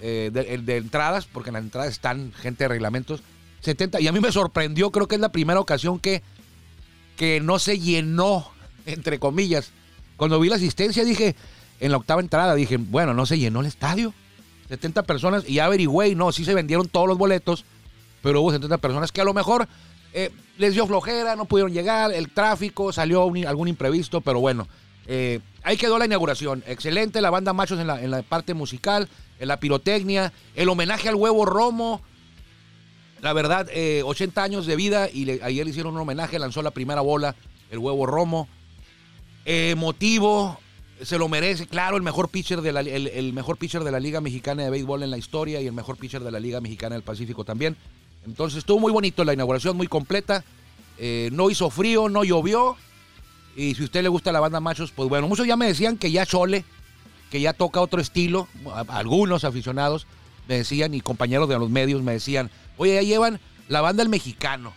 eh, 0.00 0.30
de, 0.32 0.76
entradas, 0.76 1.26
porque 1.26 1.50
en 1.50 1.54
las 1.54 1.62
entradas 1.62 1.90
están 1.90 2.32
gente 2.32 2.64
de 2.64 2.68
reglamentos, 2.68 3.22
70. 3.60 4.00
Y 4.00 4.08
a 4.08 4.12
mí 4.12 4.20
me 4.20 4.32
sorprendió, 4.32 4.90
creo 4.90 5.06
que 5.06 5.16
es 5.16 5.20
la 5.20 5.30
primera 5.30 5.60
ocasión 5.60 5.98
que, 5.98 6.22
que 7.16 7.40
no 7.40 7.58
se 7.58 7.78
llenó, 7.78 8.50
entre 8.86 9.18
comillas. 9.18 9.72
Cuando 10.16 10.40
vi 10.40 10.48
la 10.48 10.56
asistencia 10.56 11.04
dije, 11.04 11.36
en 11.80 11.90
la 11.90 11.98
octava 11.98 12.22
entrada, 12.22 12.54
dije, 12.54 12.78
bueno, 12.78 13.12
no 13.12 13.26
se 13.26 13.38
llenó 13.38 13.60
el 13.60 13.66
estadio. 13.66 14.14
70 14.68 15.02
personas 15.02 15.44
y 15.46 15.54
ya 15.54 15.66
averigüé 15.66 16.08
y 16.08 16.14
no, 16.14 16.32
sí 16.32 16.44
se 16.44 16.54
vendieron 16.54 16.88
todos 16.88 17.08
los 17.08 17.18
boletos, 17.18 17.64
pero 18.22 18.40
hubo 18.40 18.52
70 18.52 18.78
personas 18.78 19.12
que 19.12 19.20
a 19.20 19.24
lo 19.24 19.34
mejor 19.34 19.68
eh, 20.12 20.30
les 20.58 20.74
dio 20.74 20.86
flojera, 20.86 21.36
no 21.36 21.46
pudieron 21.46 21.72
llegar, 21.72 22.12
el 22.12 22.30
tráfico, 22.30 22.92
salió 22.92 23.22
algún 23.46 23.68
imprevisto, 23.68 24.20
pero 24.20 24.40
bueno, 24.40 24.68
eh, 25.06 25.40
ahí 25.62 25.76
quedó 25.76 25.98
la 25.98 26.04
inauguración. 26.04 26.62
Excelente, 26.66 27.20
la 27.20 27.30
banda 27.30 27.52
Machos 27.52 27.78
en 27.80 27.86
la, 27.86 28.22
parte 28.22 28.54
musical, 28.54 29.08
en 29.38 29.48
la 29.48 29.60
pirotecnia, 29.60 30.32
el 30.56 30.68
homenaje 30.68 31.08
al 31.08 31.14
huevo 31.14 31.46
Romo. 31.46 32.02
La 33.22 33.32
verdad, 33.32 33.68
eh, 33.72 34.02
80 34.04 34.42
años 34.42 34.66
de 34.66 34.76
vida 34.76 35.08
y 35.08 35.40
ayer 35.40 35.64
le 35.64 35.70
hicieron 35.70 35.94
un 35.94 36.00
homenaje, 36.00 36.38
lanzó 36.38 36.60
la 36.60 36.72
primera 36.72 37.00
bola, 37.00 37.36
el 37.70 37.78
huevo 37.78 38.04
Romo. 38.06 38.48
Emotivo, 39.44 40.58
se 41.02 41.18
lo 41.18 41.28
merece, 41.28 41.66
claro, 41.66 41.96
el 41.96 42.02
mejor 42.02 42.28
pitcher 42.28 42.60
de 42.60 42.72
la, 42.72 42.80
el 42.80 43.32
mejor 43.32 43.56
pitcher 43.56 43.84
de 43.84 43.92
la 43.92 44.00
Liga 44.00 44.20
Mexicana 44.20 44.64
de 44.64 44.70
Béisbol 44.70 45.04
en 45.04 45.10
la 45.10 45.18
historia 45.18 45.60
y 45.60 45.66
el 45.66 45.72
mejor 45.72 45.96
pitcher 45.96 46.22
de 46.22 46.32
la 46.32 46.40
Liga 46.40 46.60
Mexicana 46.60 46.96
del 46.96 47.04
Pacífico 47.04 47.44
también. 47.44 47.76
Entonces 48.26 48.58
estuvo 48.58 48.78
muy 48.78 48.92
bonito 48.92 49.24
la 49.24 49.32
inauguración, 49.32 49.76
muy 49.76 49.86
completa. 49.86 50.44
Eh, 50.98 51.30
no 51.32 51.50
hizo 51.50 51.70
frío, 51.70 52.08
no 52.08 52.24
llovió. 52.24 52.76
Y 53.56 53.74
si 53.74 53.84
usted 53.84 54.02
le 54.02 54.08
gusta 54.08 54.32
la 54.32 54.40
banda 54.40 54.60
Machos, 54.60 54.92
pues 54.92 55.08
bueno, 55.08 55.28
muchos 55.28 55.46
ya 55.46 55.56
me 55.56 55.66
decían 55.66 55.96
que 55.96 56.10
ya 56.10 56.26
Chole, 56.26 56.64
que 57.30 57.40
ya 57.40 57.52
toca 57.52 57.80
otro 57.80 58.00
estilo. 58.00 58.48
Algunos 58.88 59.44
aficionados 59.44 60.06
me 60.46 60.56
decían 60.56 60.94
y 60.94 61.00
compañeros 61.00 61.48
de 61.48 61.58
los 61.58 61.70
medios 61.70 62.02
me 62.02 62.12
decían, 62.12 62.50
oye, 62.76 62.94
ya 62.94 63.02
llevan 63.02 63.40
la 63.68 63.80
banda 63.80 64.02
El 64.02 64.08
Mexicano, 64.08 64.72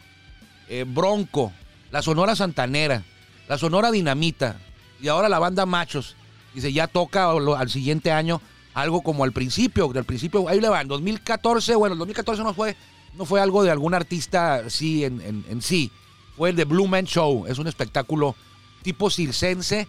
eh, 0.68 0.86
Bronco, 0.88 1.54
la 1.92 2.02
Sonora 2.02 2.36
Santanera, 2.36 3.04
la 3.48 3.58
Sonora 3.58 3.92
Dinamita 3.92 4.58
y 5.02 5.08
ahora 5.08 5.30
la 5.30 5.40
banda 5.40 5.66
Machos. 5.66 6.16
Dice, 6.54 6.74
ya 6.74 6.88
toca 6.88 7.32
al 7.32 7.70
siguiente 7.70 8.12
año 8.12 8.42
algo 8.74 9.02
como 9.02 9.24
al 9.24 9.32
principio, 9.32 9.88
del 9.90 10.06
principio, 10.06 10.48
ahí 10.48 10.60
le 10.62 10.70
van, 10.70 10.88
2014, 10.88 11.76
bueno, 11.76 11.94
el 11.94 12.00
2014 12.00 12.44
no 12.44 12.54
fue, 12.54 12.76
no 13.18 13.26
fue 13.26 13.42
algo 13.42 13.64
de 13.64 13.72
algún 13.72 13.94
artista 13.94 14.70
sí 14.70 15.04
en, 15.04 15.62
sí, 15.62 15.92
fue 16.38 16.50
el 16.52 16.56
de 16.56 16.66
Blue 16.66 16.88
Man 16.88 17.06
Show, 17.06 17.46
es 17.48 17.60
un 17.60 17.68
espectáculo 17.68 18.36
tipo 18.84 19.10
circense 19.10 19.88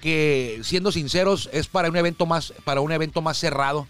que 0.00 0.60
siendo 0.64 0.90
sinceros 0.90 1.48
es 1.52 1.68
para 1.68 1.88
un 1.88 1.96
evento 1.96 2.26
más, 2.26 2.52
para 2.64 2.80
un 2.80 2.90
evento 2.90 3.22
más 3.22 3.38
cerrado, 3.38 3.86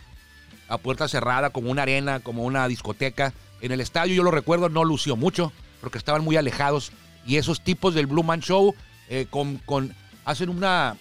a 0.69 0.79
puerta 0.79 1.09
cerrada, 1.09 1.51
como 1.51 1.71
una 1.71 1.83
arena, 1.83 2.21
como 2.21 2.45
una 2.45 2.69
discoteca. 2.69 3.33
En 3.63 3.73
el 3.73 3.81
estadio, 3.81 4.15
yo 4.15 4.23
lo 4.23 4.31
recuerdo, 4.31 4.69
no 4.69 4.85
lució 4.85 5.17
mucho, 5.17 5.53
porque 5.81 5.99
estaban 5.99 6.23
muy 6.23 6.37
alejados. 6.37 6.93
Y 7.27 7.37
esos 7.37 7.63
tipos 7.63 7.95
del 7.95 8.07
Blue 8.07 8.23
Man 8.23 8.41
Show 8.41 8.75
eh, 9.09 9.27
con, 9.31 9.57
con- 9.59 9.95
hacen 10.25 10.49
una, 10.51 10.97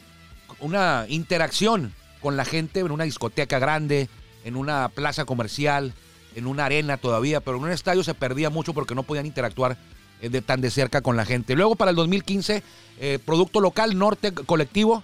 una 0.60 1.06
interacción 1.10 1.94
con 2.22 2.38
la 2.38 2.46
gente 2.46 2.80
en 2.80 2.92
una 2.92 3.04
discoteca 3.04 3.60
grande, 3.60 4.08
en 4.46 4.56
una 4.56 4.90
plaza 4.90 5.26
comercial, 5.26 5.94
en 6.36 6.48
una 6.48 6.66
arena 6.66 6.98
todavía, 6.98 7.42
pero 7.42 7.58
en 7.58 7.64
un 7.64 7.72
estadio 7.72 8.04
se 8.04 8.14
perdía 8.14 8.50
mucho 8.50 8.74
porque 8.74 8.96
no 8.96 9.04
podían 9.04 9.26
interactuar 9.26 9.78
eh, 10.22 10.42
tan 10.42 10.62
de 10.62 10.70
cerca 10.70 11.02
con 11.02 11.18
la 11.18 11.26
gente. 11.26 11.56
Luego 11.56 11.76
para 11.76 11.92
el 11.92 11.96
2015, 11.96 12.64
eh, 13.00 13.20
producto 13.26 13.60
local, 13.60 13.98
Norte 13.98 14.34
Colectivo, 14.34 15.04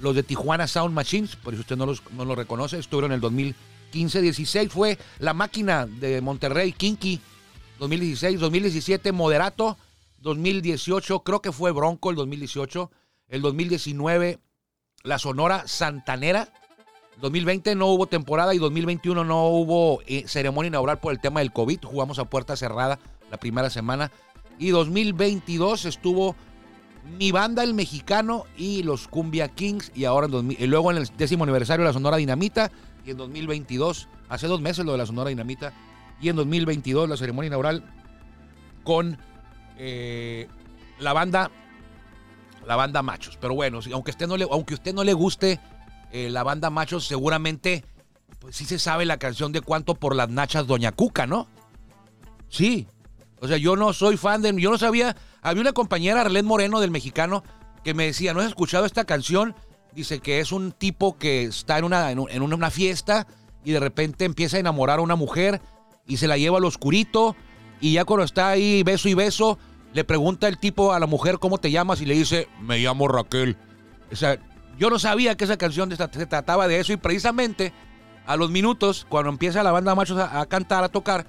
los 0.00 0.14
de 0.14 0.22
Tijuana 0.22 0.66
Sound 0.66 0.94
Machines, 0.94 1.36
por 1.36 1.54
si 1.54 1.60
usted 1.60 1.76
no 1.76 1.86
los, 1.86 2.02
no 2.12 2.24
los 2.24 2.36
reconoce, 2.36 2.78
estuvieron 2.78 3.12
en 3.12 3.16
el 3.16 3.20
2015, 3.20 4.20
16 4.20 4.72
fue 4.72 4.98
La 5.18 5.34
Máquina 5.34 5.86
de 5.86 6.20
Monterrey, 6.20 6.72
Kinky, 6.72 7.20
2016, 7.78 8.40
2017 8.40 9.12
Moderato, 9.12 9.76
2018 10.20 11.20
creo 11.20 11.40
que 11.40 11.52
fue 11.52 11.72
Bronco 11.72 12.10
el 12.10 12.16
2018, 12.16 12.90
el 13.28 13.42
2019 13.42 14.38
La 15.04 15.18
Sonora 15.18 15.66
Santanera, 15.66 16.52
2020 17.20 17.74
no 17.74 17.86
hubo 17.86 18.06
temporada 18.06 18.54
y 18.54 18.58
2021 18.58 19.24
no 19.24 19.46
hubo 19.46 20.02
eh, 20.06 20.24
ceremonia 20.26 20.68
inaugural 20.68 20.98
por 20.98 21.12
el 21.12 21.20
tema 21.20 21.40
del 21.40 21.52
COVID, 21.52 21.84
jugamos 21.84 22.18
a 22.18 22.26
puerta 22.26 22.56
cerrada 22.56 22.98
la 23.30 23.38
primera 23.38 23.70
semana. 23.70 24.10
Y 24.58 24.70
2022 24.70 25.84
estuvo 25.86 26.34
mi 27.18 27.30
banda 27.30 27.62
el 27.62 27.74
mexicano 27.74 28.44
y 28.56 28.82
los 28.82 29.08
Cumbia 29.08 29.48
Kings. 29.48 29.92
Y 29.94 30.04
ahora 30.04 30.26
en 30.26 30.32
2000 30.32 30.60
y 30.60 30.66
luego 30.66 30.90
en 30.90 30.98
el 30.98 31.10
décimo 31.16 31.44
aniversario 31.44 31.84
de 31.84 31.90
la 31.90 31.92
Sonora 31.92 32.16
Dinamita. 32.16 32.70
Y 33.04 33.10
en 33.10 33.16
2022 33.16 34.08
hace 34.28 34.46
dos 34.46 34.60
meses 34.60 34.84
lo 34.84 34.92
de 34.92 34.98
la 34.98 35.06
Sonora 35.06 35.30
Dinamita. 35.30 35.72
Y 36.20 36.28
en 36.28 36.36
2022 36.36 37.08
la 37.08 37.16
ceremonia 37.16 37.48
inaugural 37.48 37.84
con 38.84 39.18
eh, 39.78 40.48
la 40.98 41.12
banda 41.12 41.50
la 42.66 42.76
banda 42.76 43.02
Machos. 43.02 43.36
Pero 43.40 43.54
bueno 43.54 43.80
aunque 43.92 44.10
usted 44.10 44.26
no 44.26 44.36
le 44.36 44.46
aunque 44.50 44.74
usted 44.74 44.94
no 44.94 45.04
le 45.04 45.12
guste 45.12 45.60
eh, 46.12 46.30
la 46.30 46.42
banda 46.42 46.70
Machos 46.70 47.06
seguramente 47.06 47.84
pues 48.38 48.56
sí 48.56 48.64
se 48.64 48.78
sabe 48.78 49.04
la 49.06 49.18
canción 49.18 49.52
de 49.52 49.60
cuánto 49.60 49.94
por 49.94 50.14
las 50.14 50.28
nachas 50.28 50.66
Doña 50.66 50.92
Cuca 50.92 51.26
no 51.26 51.48
sí 52.48 52.86
o 53.40 53.48
sea, 53.48 53.56
yo 53.56 53.76
no 53.76 53.92
soy 53.92 54.16
fan 54.16 54.42
de. 54.42 54.54
Yo 54.60 54.70
no 54.70 54.78
sabía. 54.78 55.16
Había 55.42 55.60
una 55.60 55.72
compañera, 55.72 56.22
Arlette 56.22 56.44
Moreno, 56.44 56.80
del 56.80 56.90
mexicano, 56.90 57.42
que 57.84 57.94
me 57.94 58.06
decía: 58.06 58.32
¿No 58.34 58.40
has 58.40 58.48
escuchado 58.48 58.86
esta 58.86 59.04
canción? 59.04 59.54
Dice 59.94 60.20
que 60.20 60.40
es 60.40 60.52
un 60.52 60.72
tipo 60.72 61.16
que 61.18 61.44
está 61.44 61.78
en 61.78 61.84
una, 61.84 62.10
en 62.10 62.20
en 62.28 62.42
una 62.42 62.70
fiesta 62.70 63.26
y 63.64 63.72
de 63.72 63.80
repente 63.80 64.24
empieza 64.24 64.56
a 64.56 64.60
enamorar 64.60 64.98
a 64.98 65.02
una 65.02 65.16
mujer 65.16 65.60
y 66.06 66.18
se 66.18 66.28
la 66.28 66.38
lleva 66.38 66.58
al 66.58 66.64
oscurito. 66.64 67.36
Y 67.80 67.94
ya 67.94 68.04
cuando 68.04 68.24
está 68.24 68.50
ahí 68.50 68.82
beso 68.82 69.08
y 69.08 69.14
beso, 69.14 69.58
le 69.92 70.04
pregunta 70.04 70.48
el 70.48 70.58
tipo 70.58 70.92
a 70.92 71.00
la 71.00 71.06
mujer 71.06 71.38
cómo 71.38 71.58
te 71.58 71.70
llamas 71.70 72.00
y 72.00 72.06
le 72.06 72.14
dice: 72.14 72.48
Me 72.60 72.78
llamo 72.78 73.06
Raquel. 73.06 73.56
O 74.10 74.16
sea, 74.16 74.38
yo 74.78 74.90
no 74.90 74.98
sabía 74.98 75.36
que 75.36 75.44
esa 75.44 75.56
canción 75.56 75.90
se 75.90 76.26
trataba 76.26 76.68
de 76.68 76.80
eso 76.80 76.92
y 76.92 76.96
precisamente 76.96 77.72
a 78.26 78.36
los 78.36 78.50
minutos, 78.50 79.06
cuando 79.08 79.30
empieza 79.30 79.62
la 79.62 79.72
banda 79.72 79.94
Machos 79.94 80.18
a, 80.18 80.44
cantar, 80.46 80.84
a 80.84 80.88
tocar, 80.88 81.26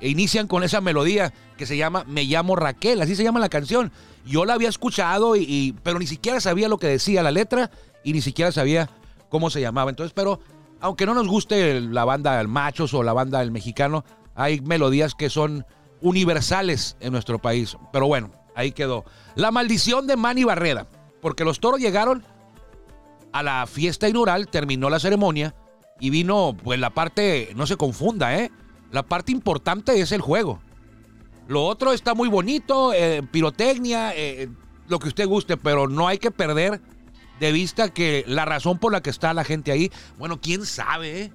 e 0.00 0.08
inician 0.08 0.48
con 0.48 0.64
esa 0.64 0.80
melodía 0.80 1.32
que 1.56 1.66
se 1.66 1.76
llama 1.76 2.04
Me 2.08 2.24
llamo 2.24 2.56
Raquel, 2.56 3.00
así 3.00 3.14
se 3.14 3.22
llama 3.22 3.38
la 3.38 3.48
canción. 3.48 3.92
Yo 4.26 4.44
la 4.44 4.54
había 4.54 4.68
escuchado, 4.68 5.36
y, 5.36 5.76
pero 5.84 6.00
ni 6.00 6.06
siquiera 6.06 6.40
sabía 6.40 6.68
lo 6.68 6.78
que 6.78 6.88
decía 6.88 7.22
la 7.22 7.30
letra 7.30 7.70
y 8.02 8.12
ni 8.12 8.20
siquiera 8.20 8.50
sabía 8.50 8.90
cómo 9.28 9.50
se 9.50 9.60
llamaba. 9.60 9.90
Entonces, 9.90 10.12
pero 10.12 10.40
aunque 10.80 11.06
no 11.06 11.14
nos 11.14 11.28
guste 11.28 11.80
la 11.80 12.04
banda 12.04 12.36
del 12.36 12.48
Machos 12.48 12.92
o 12.94 13.04
la 13.04 13.12
banda 13.12 13.38
del 13.38 13.52
Mexicano, 13.52 14.04
hay 14.34 14.60
melodías 14.60 15.14
que 15.14 15.30
son 15.30 15.64
universales 16.00 16.96
en 16.98 17.12
nuestro 17.12 17.38
país. 17.38 17.76
Pero 17.92 18.08
bueno, 18.08 18.32
ahí 18.56 18.72
quedó. 18.72 19.04
La 19.36 19.52
maldición 19.52 20.08
de 20.08 20.16
Manny 20.16 20.42
Barreda, 20.42 20.88
porque 21.20 21.44
los 21.44 21.60
toros 21.60 21.78
llegaron 21.78 22.24
a 23.32 23.42
la 23.42 23.66
fiesta 23.66 24.08
inaugural, 24.08 24.48
terminó 24.48 24.90
la 24.90 25.00
ceremonia 25.00 25.54
y 26.00 26.10
vino, 26.10 26.56
pues 26.62 26.78
la 26.78 26.90
parte, 26.90 27.52
no 27.56 27.66
se 27.66 27.76
confunda, 27.76 28.36
¿eh? 28.36 28.50
La 28.90 29.02
parte 29.02 29.32
importante 29.32 30.00
es 30.00 30.12
el 30.12 30.20
juego. 30.20 30.60
Lo 31.48 31.64
otro 31.64 31.92
está 31.92 32.14
muy 32.14 32.28
bonito, 32.28 32.92
eh, 32.92 33.22
pirotecnia, 33.30 34.12
eh, 34.14 34.48
lo 34.88 34.98
que 34.98 35.08
usted 35.08 35.26
guste, 35.26 35.56
pero 35.56 35.88
no 35.88 36.08
hay 36.08 36.18
que 36.18 36.30
perder 36.30 36.80
de 37.40 37.52
vista 37.52 37.88
que 37.88 38.24
la 38.26 38.44
razón 38.44 38.78
por 38.78 38.92
la 38.92 39.00
que 39.00 39.10
está 39.10 39.34
la 39.34 39.44
gente 39.44 39.72
ahí, 39.72 39.90
bueno, 40.18 40.40
quién 40.40 40.66
sabe, 40.66 41.22
eh? 41.22 41.32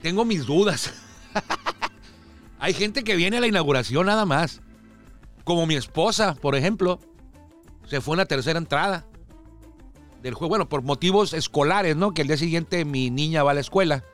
Tengo 0.00 0.24
mis 0.24 0.46
dudas. 0.46 0.92
hay 2.58 2.74
gente 2.74 3.04
que 3.04 3.16
viene 3.16 3.38
a 3.38 3.40
la 3.40 3.46
inauguración 3.46 4.06
nada 4.06 4.26
más. 4.26 4.60
Como 5.44 5.66
mi 5.66 5.74
esposa, 5.74 6.34
por 6.34 6.56
ejemplo, 6.56 7.00
se 7.86 8.00
fue 8.00 8.14
en 8.14 8.18
la 8.18 8.26
tercera 8.26 8.58
entrada 8.58 9.06
del 10.24 10.34
juego. 10.34 10.48
Bueno, 10.48 10.68
por 10.68 10.82
motivos 10.82 11.34
escolares, 11.34 11.96
¿no? 11.96 12.14
Que 12.14 12.22
el 12.22 12.28
día 12.28 12.38
siguiente 12.38 12.84
mi 12.84 13.10
niña 13.10 13.42
va 13.42 13.52
a 13.52 13.54
la 13.54 13.60
escuela. 13.60 14.04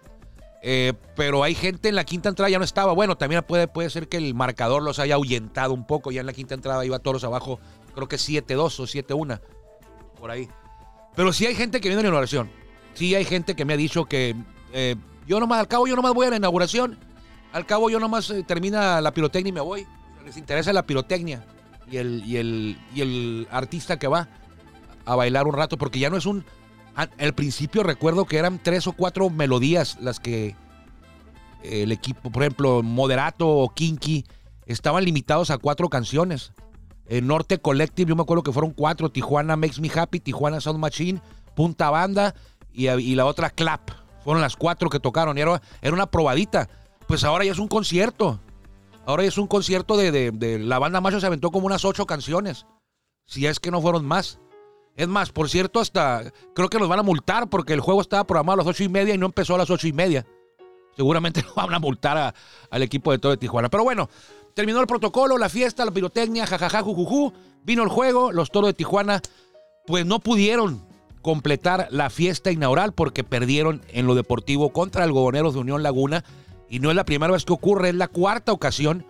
Eh, 0.63 0.93
pero 1.17 1.43
hay 1.43 1.55
gente 1.55 1.89
en 1.89 1.95
la 1.95 2.05
quinta 2.05 2.29
entrada 2.29 2.51
ya 2.51 2.59
no 2.59 2.65
estaba. 2.65 2.93
Bueno, 2.93 3.17
también 3.17 3.43
puede, 3.45 3.69
puede 3.69 3.89
ser 3.91 4.09
que 4.09 4.17
el 4.17 4.35
marcador 4.35 4.83
los 4.83 4.99
haya 4.99 5.15
ahuyentado 5.15 5.73
un 5.73 5.87
poco. 5.87 6.11
Ya 6.11 6.21
en 6.21 6.27
la 6.27 6.33
quinta 6.33 6.55
entrada 6.55 6.85
iba 6.85 6.99
todos 6.99 7.23
abajo, 7.23 7.61
creo 7.95 8.09
que 8.09 8.17
7-2 8.17 8.59
o 8.59 8.69
7-1. 8.69 9.41
Por 10.19 10.31
ahí. 10.33 10.49
Pero 11.15 11.33
sí 11.33 11.47
hay 11.47 11.55
gente 11.55 11.81
que 11.81 11.89
viene 11.89 12.01
a 12.01 12.03
la 12.03 12.09
inauguración. 12.09 12.51
Sí 12.95 13.15
hay 13.15 13.25
gente 13.25 13.55
que 13.55 13.65
me 13.65 13.75
ha 13.75 13.77
dicho 13.77 14.05
que 14.05 14.35
eh, 14.73 14.97
yo 15.29 15.39
nomás, 15.39 15.61
al 15.61 15.69
cabo 15.69 15.87
yo 15.87 15.95
nomás 15.95 16.13
voy 16.13 16.27
a 16.27 16.31
la 16.31 16.37
inauguración. 16.37 16.99
Al 17.53 17.67
cabo 17.67 17.89
yo 17.89 18.01
nomás 18.01 18.29
eh, 18.31 18.43
termina 18.43 19.01
la 19.01 19.15
pirotecnia 19.15 19.51
y 19.51 19.53
me 19.53 19.61
voy. 19.61 19.87
Les 20.25 20.37
interesa 20.37 20.73
la 20.73 20.85
pirotecnia 20.85 21.45
y 21.89 21.99
el, 21.99 22.25
y 22.27 22.37
el, 22.37 22.79
y 22.95 23.01
el 23.01 23.49
artista 23.53 23.97
que 23.97 24.09
va 24.09 24.29
a 25.13 25.17
bailar 25.17 25.47
un 25.47 25.55
rato. 25.55 25.77
Porque 25.77 25.99
ya 25.99 26.11
no 26.11 26.17
es 26.17 26.27
un 26.27 26.45
al 26.95 27.35
principio 27.35 27.83
recuerdo 27.83 28.27
que 28.27 28.37
eran 28.37 28.61
tres 28.63 28.87
o 28.87 28.93
cuatro 28.93 29.31
melodías 29.31 29.97
las 30.01 30.21
que 30.21 30.57
el 31.63 31.93
equipo, 31.93 32.31
por 32.31 32.43
ejemplo, 32.43 32.83
Moderato 32.83 33.49
o 33.49 33.69
Kinky, 33.71 34.25
estaban 34.67 35.05
limitados 35.05 35.51
a 35.51 35.59
cuatro 35.59 35.89
canciones. 35.89 36.53
El 37.07 37.27
Norte 37.27 37.59
Collective, 37.59 38.09
yo 38.09 38.17
me 38.17 38.23
acuerdo 38.23 38.43
que 38.43 38.53
fueron 38.53 38.73
cuatro: 38.73 39.11
Tijuana 39.11 39.57
Makes 39.57 39.81
Me 39.81 39.91
Happy, 39.95 40.21
Tijuana 40.21 40.61
Sound 40.61 40.79
Machine, 40.79 41.21
Punta 41.55 41.91
Banda 41.91 42.35
y, 42.73 43.15
la 43.15 43.27
otra 43.27 43.51
Clap. 43.51 43.91
Fueron 44.25 44.43
las 44.43 44.57
cuatro 44.57 44.91
que 44.91 45.01
tocaron 45.01 45.37
y 45.39 45.41
era, 45.41 45.61
una 45.93 46.11
probadita. 46.11 46.69
Pues 47.07 47.25
ahora 47.25 47.45
ya 47.45 47.53
es 47.53 47.59
un 47.59 47.69
concierto. 47.69 48.41
Ahora 49.07 49.25
es 49.25 49.39
un 49.39 49.47
concierto 49.47 49.97
de, 49.97 50.31
de 50.31 50.59
la 50.59 50.79
banda 50.79 51.01
Macho 51.01 51.21
se 51.21 51.27
aventó 51.27 51.51
como 51.51 51.67
unas 51.67 51.85
ocho 51.85 52.07
canciones. 52.07 52.67
Si 53.27 53.47
es 53.47 53.59
que 53.59 53.71
no 53.71 53.81
fueron 53.81 54.05
más. 54.05 54.39
Es 54.97 55.09
más, 55.09 55.31
por 55.31 55.49
cierto, 55.49 55.81
hasta 55.81 56.33
creo 56.55 56.69
que 56.69 56.79
nos 56.79 56.89
van 56.89 56.99
a 56.99 57.03
multar 57.03 57.49
porque 57.49 57.73
el 57.73 57.81
juego 57.81 58.01
estaba 58.01 58.25
programado 58.25 58.61
a 58.61 58.65
las 58.65 58.67
ocho 58.67 58.85
y 58.85 58.89
media 58.89 59.15
y 59.15 59.19
no 59.19 59.27
empezó 59.27 59.55
a 59.55 59.59
las 59.59 59.71
ocho 59.71 59.87
y 59.89 59.93
media. 59.93 60.27
Seguramente 60.97 61.43
nos 61.47 61.55
van 61.55 61.73
a 61.73 61.79
multar 61.79 62.35
al 62.71 62.83
equipo 62.83 63.13
de 63.13 63.19
todo 63.19 63.33
de 63.33 63.39
Tijuana. 63.39 63.69
Pero 63.69 63.85
bueno, 63.85 64.11
terminó 64.55 64.81
el 64.81 64.87
protocolo, 64.87 65.39
la 65.39 65.49
fiesta, 65.49 65.85
la 65.85 65.91
pirotecnia, 65.91 66.47
jajaja, 66.47 66.83
jujuju. 66.83 67.33
Vino 67.63 67.83
el 67.83 67.89
juego, 67.89 68.33
los 68.33 68.51
toros 68.51 68.69
de 68.69 68.75
Tijuana, 68.75 69.21
pues 69.87 70.05
no 70.07 70.21
pudieron 70.21 70.85
completar 71.23 71.89
la 71.91 72.11
fiesta 72.11 72.51
inaugural 72.51 72.93
porque 72.93 73.25
perdieron 73.25 73.83
en 73.89 74.07
lo 74.07 74.15
deportivo 74.15 74.73
contra 74.73 75.05
Algodoneros 75.05 75.55
de 75.55 75.61
Unión 75.61 75.83
Laguna. 75.83 76.25
Y 76.69 76.79
no 76.79 76.91
es 76.91 76.97
la 76.97 77.05
primera 77.05 77.33
vez 77.33 77.45
que 77.45 77.53
ocurre, 77.53 77.91
es 77.91 77.95
la 77.95 78.09
cuarta 78.09 78.53
ocasión 78.53 79.05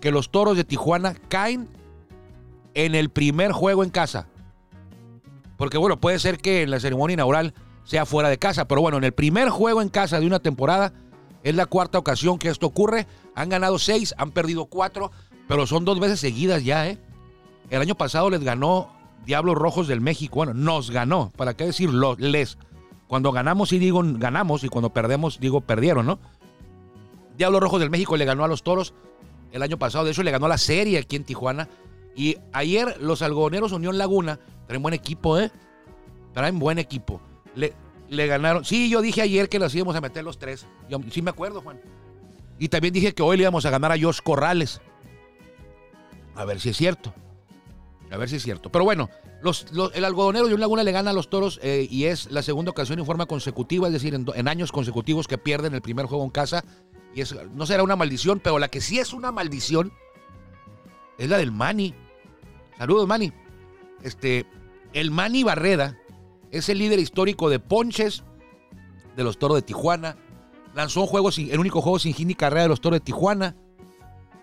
que 0.00 0.10
los 0.10 0.30
toros 0.30 0.56
de 0.56 0.64
Tijuana 0.64 1.14
caen 1.28 1.68
en 2.74 2.94
el 2.94 3.10
primer 3.10 3.52
juego 3.52 3.84
en 3.84 3.90
casa. 3.90 4.28
Porque 5.62 5.78
bueno, 5.78 6.00
puede 6.00 6.18
ser 6.18 6.38
que 6.38 6.62
en 6.62 6.72
la 6.72 6.80
ceremonia 6.80 7.14
inaugural 7.14 7.54
sea 7.84 8.04
fuera 8.04 8.28
de 8.28 8.36
casa, 8.36 8.66
pero 8.66 8.80
bueno, 8.80 8.98
en 8.98 9.04
el 9.04 9.12
primer 9.12 9.48
juego 9.48 9.80
en 9.80 9.90
casa 9.90 10.18
de 10.18 10.26
una 10.26 10.40
temporada 10.40 10.92
es 11.44 11.54
la 11.54 11.66
cuarta 11.66 11.98
ocasión 11.98 12.40
que 12.40 12.48
esto 12.48 12.66
ocurre. 12.66 13.06
Han 13.36 13.48
ganado 13.48 13.78
seis, 13.78 14.12
han 14.18 14.32
perdido 14.32 14.64
cuatro, 14.64 15.12
pero 15.46 15.64
son 15.68 15.84
dos 15.84 16.00
veces 16.00 16.18
seguidas 16.18 16.64
ya, 16.64 16.88
¿eh? 16.88 16.98
El 17.70 17.80
año 17.80 17.94
pasado 17.94 18.28
les 18.28 18.42
ganó 18.42 18.90
Diablos 19.24 19.54
Rojos 19.54 19.86
del 19.86 20.00
México. 20.00 20.34
Bueno, 20.34 20.52
nos 20.52 20.90
ganó, 20.90 21.30
¿para 21.36 21.54
qué 21.54 21.66
decir 21.66 21.90
les? 21.94 22.58
Cuando 23.06 23.30
ganamos 23.30 23.72
y 23.72 23.78
digo 23.78 24.02
ganamos 24.04 24.64
y 24.64 24.68
cuando 24.68 24.90
perdemos 24.90 25.38
digo 25.38 25.60
perdieron, 25.60 26.06
¿no? 26.06 26.18
Diablos 27.36 27.60
Rojos 27.60 27.78
del 27.78 27.90
México 27.90 28.16
le 28.16 28.24
ganó 28.24 28.42
a 28.42 28.48
los 28.48 28.64
Toros 28.64 28.94
el 29.52 29.62
año 29.62 29.78
pasado, 29.78 30.06
de 30.06 30.10
hecho 30.10 30.24
le 30.24 30.32
ganó 30.32 30.48
la 30.48 30.58
serie 30.58 30.98
aquí 30.98 31.14
en 31.14 31.22
Tijuana. 31.22 31.68
Y 32.14 32.36
ayer 32.52 33.00
los 33.00 33.22
algodoneros 33.22 33.72
Unión 33.72 33.96
Laguna 33.96 34.38
Traen 34.72 34.82
buen 34.82 34.94
equipo, 34.94 35.38
¿eh? 35.38 35.50
Traen 36.32 36.58
buen 36.58 36.78
equipo. 36.78 37.20
Le, 37.54 38.26
ganaron. 38.26 38.64
Sí, 38.64 38.88
yo 38.88 39.02
dije 39.02 39.20
ayer 39.22 39.50
que 39.50 39.58
los 39.58 39.74
íbamos 39.74 39.96
a 39.96 40.00
meter 40.00 40.24
los 40.24 40.38
tres. 40.38 40.66
Sí 41.10 41.20
me 41.20 41.28
acuerdo, 41.30 41.60
Juan. 41.60 41.78
Y 42.58 42.68
también 42.68 42.94
dije 42.94 43.12
que 43.12 43.22
hoy 43.22 43.36
le 43.36 43.42
íbamos 43.42 43.66
a 43.66 43.70
ganar 43.70 43.92
a 43.92 44.00
Josh 44.00 44.20
Corrales. 44.22 44.80
A 46.34 46.46
ver 46.46 46.60
si 46.60 46.70
es 46.70 46.76
cierto. 46.78 47.12
A 48.10 48.16
ver 48.16 48.30
si 48.30 48.36
es 48.36 48.42
cierto. 48.42 48.70
Pero 48.70 48.84
bueno, 48.84 49.10
el 49.94 50.04
algodonero 50.06 50.46
de 50.46 50.54
un 50.54 50.60
Laguna 50.60 50.84
le 50.84 50.92
gana 50.92 51.10
a 51.10 51.14
los 51.14 51.28
toros 51.28 51.60
eh, 51.62 51.86
y 51.90 52.04
es 52.04 52.30
la 52.30 52.42
segunda 52.42 52.70
ocasión 52.70 52.98
en 52.98 53.06
forma 53.06 53.26
consecutiva, 53.26 53.88
es 53.88 53.92
decir, 53.92 54.14
en, 54.14 54.48
años 54.48 54.72
consecutivos 54.72 55.26
que 55.28 55.38
pierden 55.38 55.74
el 55.74 55.82
primer 55.82 56.06
juego 56.06 56.24
en 56.24 56.30
casa. 56.30 56.64
Y 57.14 57.20
es, 57.20 57.34
no 57.54 57.66
será 57.66 57.82
una 57.82 57.96
maldición, 57.96 58.40
pero 58.40 58.58
la 58.58 58.68
que 58.68 58.80
sí 58.80 58.98
es 58.98 59.12
una 59.12 59.32
maldición 59.32 59.92
es 61.18 61.28
la 61.28 61.38
del 61.38 61.52
Mani. 61.52 61.94
Saludos, 62.78 63.06
Mani. 63.06 63.32
Este, 64.02 64.46
el 64.92 65.10
Manny 65.10 65.44
Barreda 65.44 65.98
es 66.50 66.68
el 66.68 66.78
líder 66.78 66.98
histórico 66.98 67.48
de 67.48 67.58
ponches 67.58 68.24
de 69.16 69.24
los 69.24 69.38
Toros 69.38 69.56
de 69.56 69.62
Tijuana. 69.62 70.16
Lanzó 70.74 71.02
un 71.02 71.06
juego 71.06 71.30
el 71.36 71.58
único 71.58 71.80
juego 71.80 71.98
sin 71.98 72.14
hit 72.14 72.36
carrera 72.36 72.62
de 72.62 72.68
los 72.68 72.80
Toros 72.80 72.96
de 73.00 73.04
Tijuana. 73.04 73.56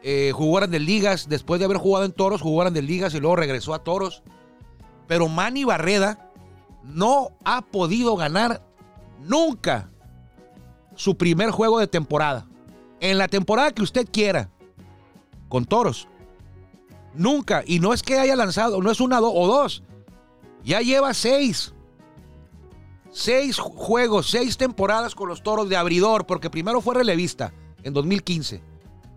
Eh, 0.01 0.31
jugó 0.33 0.57
grandes 0.57 0.81
ligas. 0.81 1.27
Después 1.29 1.59
de 1.59 1.65
haber 1.65 1.77
jugado 1.77 2.05
en 2.05 2.11
Toros, 2.11 2.41
jugó 2.41 2.61
grandes 2.61 2.83
ligas 2.83 3.13
y 3.13 3.19
luego 3.19 3.35
regresó 3.35 3.73
a 3.73 3.83
Toros. 3.83 4.23
Pero 5.07 5.27
Manny 5.27 5.63
Barreda 5.63 6.31
no 6.83 7.31
ha 7.43 7.61
podido 7.61 8.15
ganar 8.15 8.65
nunca 9.19 9.91
su 10.95 11.17
primer 11.17 11.51
juego 11.51 11.79
de 11.79 11.87
temporada. 11.87 12.47
En 12.99 13.17
la 13.17 13.27
temporada 13.27 13.71
que 13.71 13.81
usted 13.81 14.07
quiera, 14.11 14.49
con 15.47 15.65
Toros. 15.65 16.08
Nunca. 17.13 17.63
Y 17.65 17.79
no 17.79 17.93
es 17.93 18.03
que 18.03 18.19
haya 18.19 18.35
lanzado, 18.35 18.81
no 18.81 18.91
es 18.91 18.99
una 18.99 19.19
o 19.19 19.47
dos. 19.47 19.83
Ya 20.63 20.81
lleva 20.81 21.13
seis. 21.13 21.73
Seis 23.11 23.57
juegos, 23.57 24.29
seis 24.29 24.57
temporadas 24.57 25.15
con 25.15 25.29
los 25.29 25.41
toros 25.41 25.67
de 25.67 25.77
abridor, 25.77 26.25
porque 26.25 26.49
primero 26.49 26.81
fue 26.81 26.95
relevista 26.95 27.53
en 27.83 27.93
2015 27.93 28.61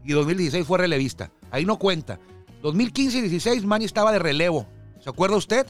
y 0.04 0.12
2016 0.12 0.66
fue 0.66 0.78
relevista. 0.78 1.30
Ahí 1.50 1.64
no 1.64 1.78
cuenta. 1.78 2.18
2015 2.62 3.18
y 3.18 3.20
16 3.22 3.64
Manny 3.64 3.84
estaba 3.84 4.12
de 4.12 4.18
relevo. 4.18 4.66
¿Se 5.00 5.10
acuerda 5.10 5.36
usted? 5.36 5.66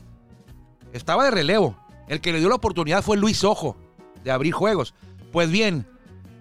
Estaba 0.92 1.24
de 1.24 1.30
relevo. 1.30 1.76
El 2.08 2.20
que 2.20 2.32
le 2.32 2.40
dio 2.40 2.48
la 2.48 2.56
oportunidad 2.56 3.02
fue 3.02 3.16
Luis 3.16 3.44
Ojo 3.44 3.76
de 4.24 4.30
abrir 4.30 4.52
juegos. 4.52 4.94
Pues 5.32 5.50
bien, 5.50 5.86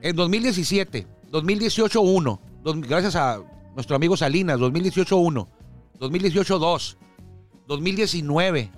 en 0.02 0.16
2017, 0.16 1.08
2018-1, 1.32 2.40
gracias 2.88 3.16
a 3.16 3.40
nuestro 3.76 3.96
amigo 3.96 4.18
Salinas, 4.18 4.60
2018-1, 4.60 5.48
2018-2, 6.02 6.98
2019, 7.68 8.72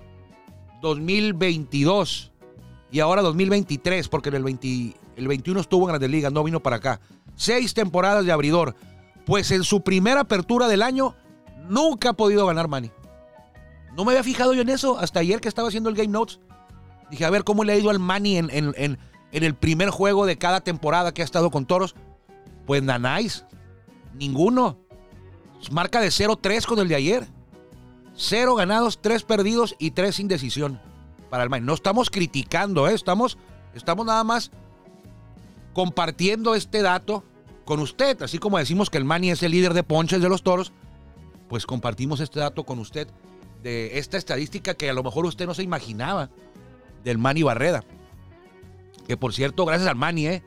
2022 0.82 2.32
y 2.90 3.00
ahora 3.00 3.22
2023, 3.22 4.08
porque 4.08 4.28
en 4.28 4.34
el, 4.34 4.44
20, 4.44 4.94
el 5.16 5.28
21 5.28 5.60
estuvo 5.60 5.84
en 5.84 5.88
Grandes 5.88 6.10
Ligas, 6.10 6.32
no 6.32 6.44
vino 6.44 6.60
para 6.60 6.76
acá. 6.76 7.00
Seis 7.34 7.72
temporadas 7.72 8.26
de 8.26 8.32
abridor. 8.32 8.76
Pues 9.24 9.50
en 9.52 9.64
su 9.64 9.82
primera 9.82 10.20
apertura 10.20 10.68
del 10.68 10.82
año 10.82 11.16
nunca 11.66 12.10
ha 12.10 12.12
podido 12.12 12.46
ganar 12.46 12.68
Manny. 12.68 12.90
No 13.96 14.04
me 14.04 14.12
había 14.12 14.22
fijado 14.22 14.52
yo 14.52 14.60
en 14.60 14.68
eso 14.68 14.98
hasta 14.98 15.20
ayer 15.20 15.40
que 15.40 15.48
estaba 15.48 15.68
haciendo 15.68 15.88
el 15.88 15.96
Game 15.96 16.08
Notes. 16.08 16.40
Dije, 17.10 17.24
a 17.24 17.30
ver 17.30 17.44
cómo 17.44 17.64
le 17.64 17.72
ha 17.72 17.78
ido 17.78 17.88
al 17.88 18.00
Manny 18.00 18.36
en, 18.36 18.50
en, 18.50 18.74
en, 18.76 18.98
el 19.32 19.54
primer 19.54 19.88
juego 19.88 20.26
de 20.26 20.36
cada 20.36 20.60
temporada 20.60 21.14
que 21.14 21.22
ha 21.22 21.24
estado 21.24 21.50
con 21.50 21.64
Toros. 21.64 21.94
Pues 22.66 22.82
nanáis, 22.82 23.46
ninguno. 24.12 24.83
Marca 25.70 26.00
de 26.00 26.08
0-3 26.08 26.66
con 26.66 26.78
el 26.78 26.88
de 26.88 26.94
ayer. 26.94 27.26
Cero 28.16 28.54
ganados, 28.54 29.00
tres 29.00 29.22
perdidos 29.24 29.74
y 29.78 29.90
tres 29.90 30.16
sin 30.16 30.28
decisión 30.28 30.80
para 31.30 31.42
el 31.42 31.50
Maine. 31.50 31.66
No 31.66 31.74
estamos 31.74 32.10
criticando, 32.10 32.88
¿eh? 32.88 32.94
estamos, 32.94 33.38
estamos 33.74 34.06
nada 34.06 34.22
más 34.22 34.52
compartiendo 35.72 36.54
este 36.54 36.82
dato 36.82 37.24
con 37.64 37.80
usted, 37.80 38.22
así 38.22 38.38
como 38.38 38.58
decimos 38.58 38.88
que 38.88 38.98
el 38.98 39.04
Manny 39.04 39.30
es 39.30 39.42
el 39.42 39.50
líder 39.50 39.74
de 39.74 39.82
ponches 39.82 40.22
de 40.22 40.28
los 40.28 40.42
toros, 40.42 40.72
pues 41.48 41.66
compartimos 41.66 42.20
este 42.20 42.40
dato 42.40 42.64
con 42.64 42.78
usted 42.78 43.08
de 43.62 43.98
esta 43.98 44.16
estadística 44.16 44.74
que 44.74 44.90
a 44.90 44.92
lo 44.92 45.02
mejor 45.02 45.26
usted 45.26 45.46
no 45.46 45.54
se 45.54 45.62
imaginaba 45.62 46.30
del 47.02 47.18
Manny 47.18 47.42
Barreda. 47.42 47.82
Que 49.08 49.16
por 49.16 49.34
cierto, 49.34 49.64
gracias 49.64 49.88
al 49.88 49.96
Manny, 49.96 50.26
¿eh? 50.28 50.42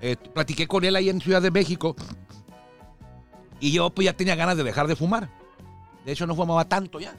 Eh, 0.00 0.16
platiqué 0.16 0.66
con 0.66 0.84
él 0.84 0.96
ahí 0.96 1.10
en 1.10 1.20
Ciudad 1.20 1.42
de 1.42 1.50
México 1.50 1.94
y 3.60 3.72
yo 3.72 3.90
pues 3.90 4.06
ya 4.06 4.14
tenía 4.14 4.34
ganas 4.34 4.56
de 4.56 4.64
dejar 4.64 4.88
de 4.88 4.96
fumar. 4.96 5.30
De 6.04 6.12
hecho 6.12 6.26
no 6.26 6.34
fumaba 6.34 6.64
tanto 6.64 6.98
ya. 6.98 7.14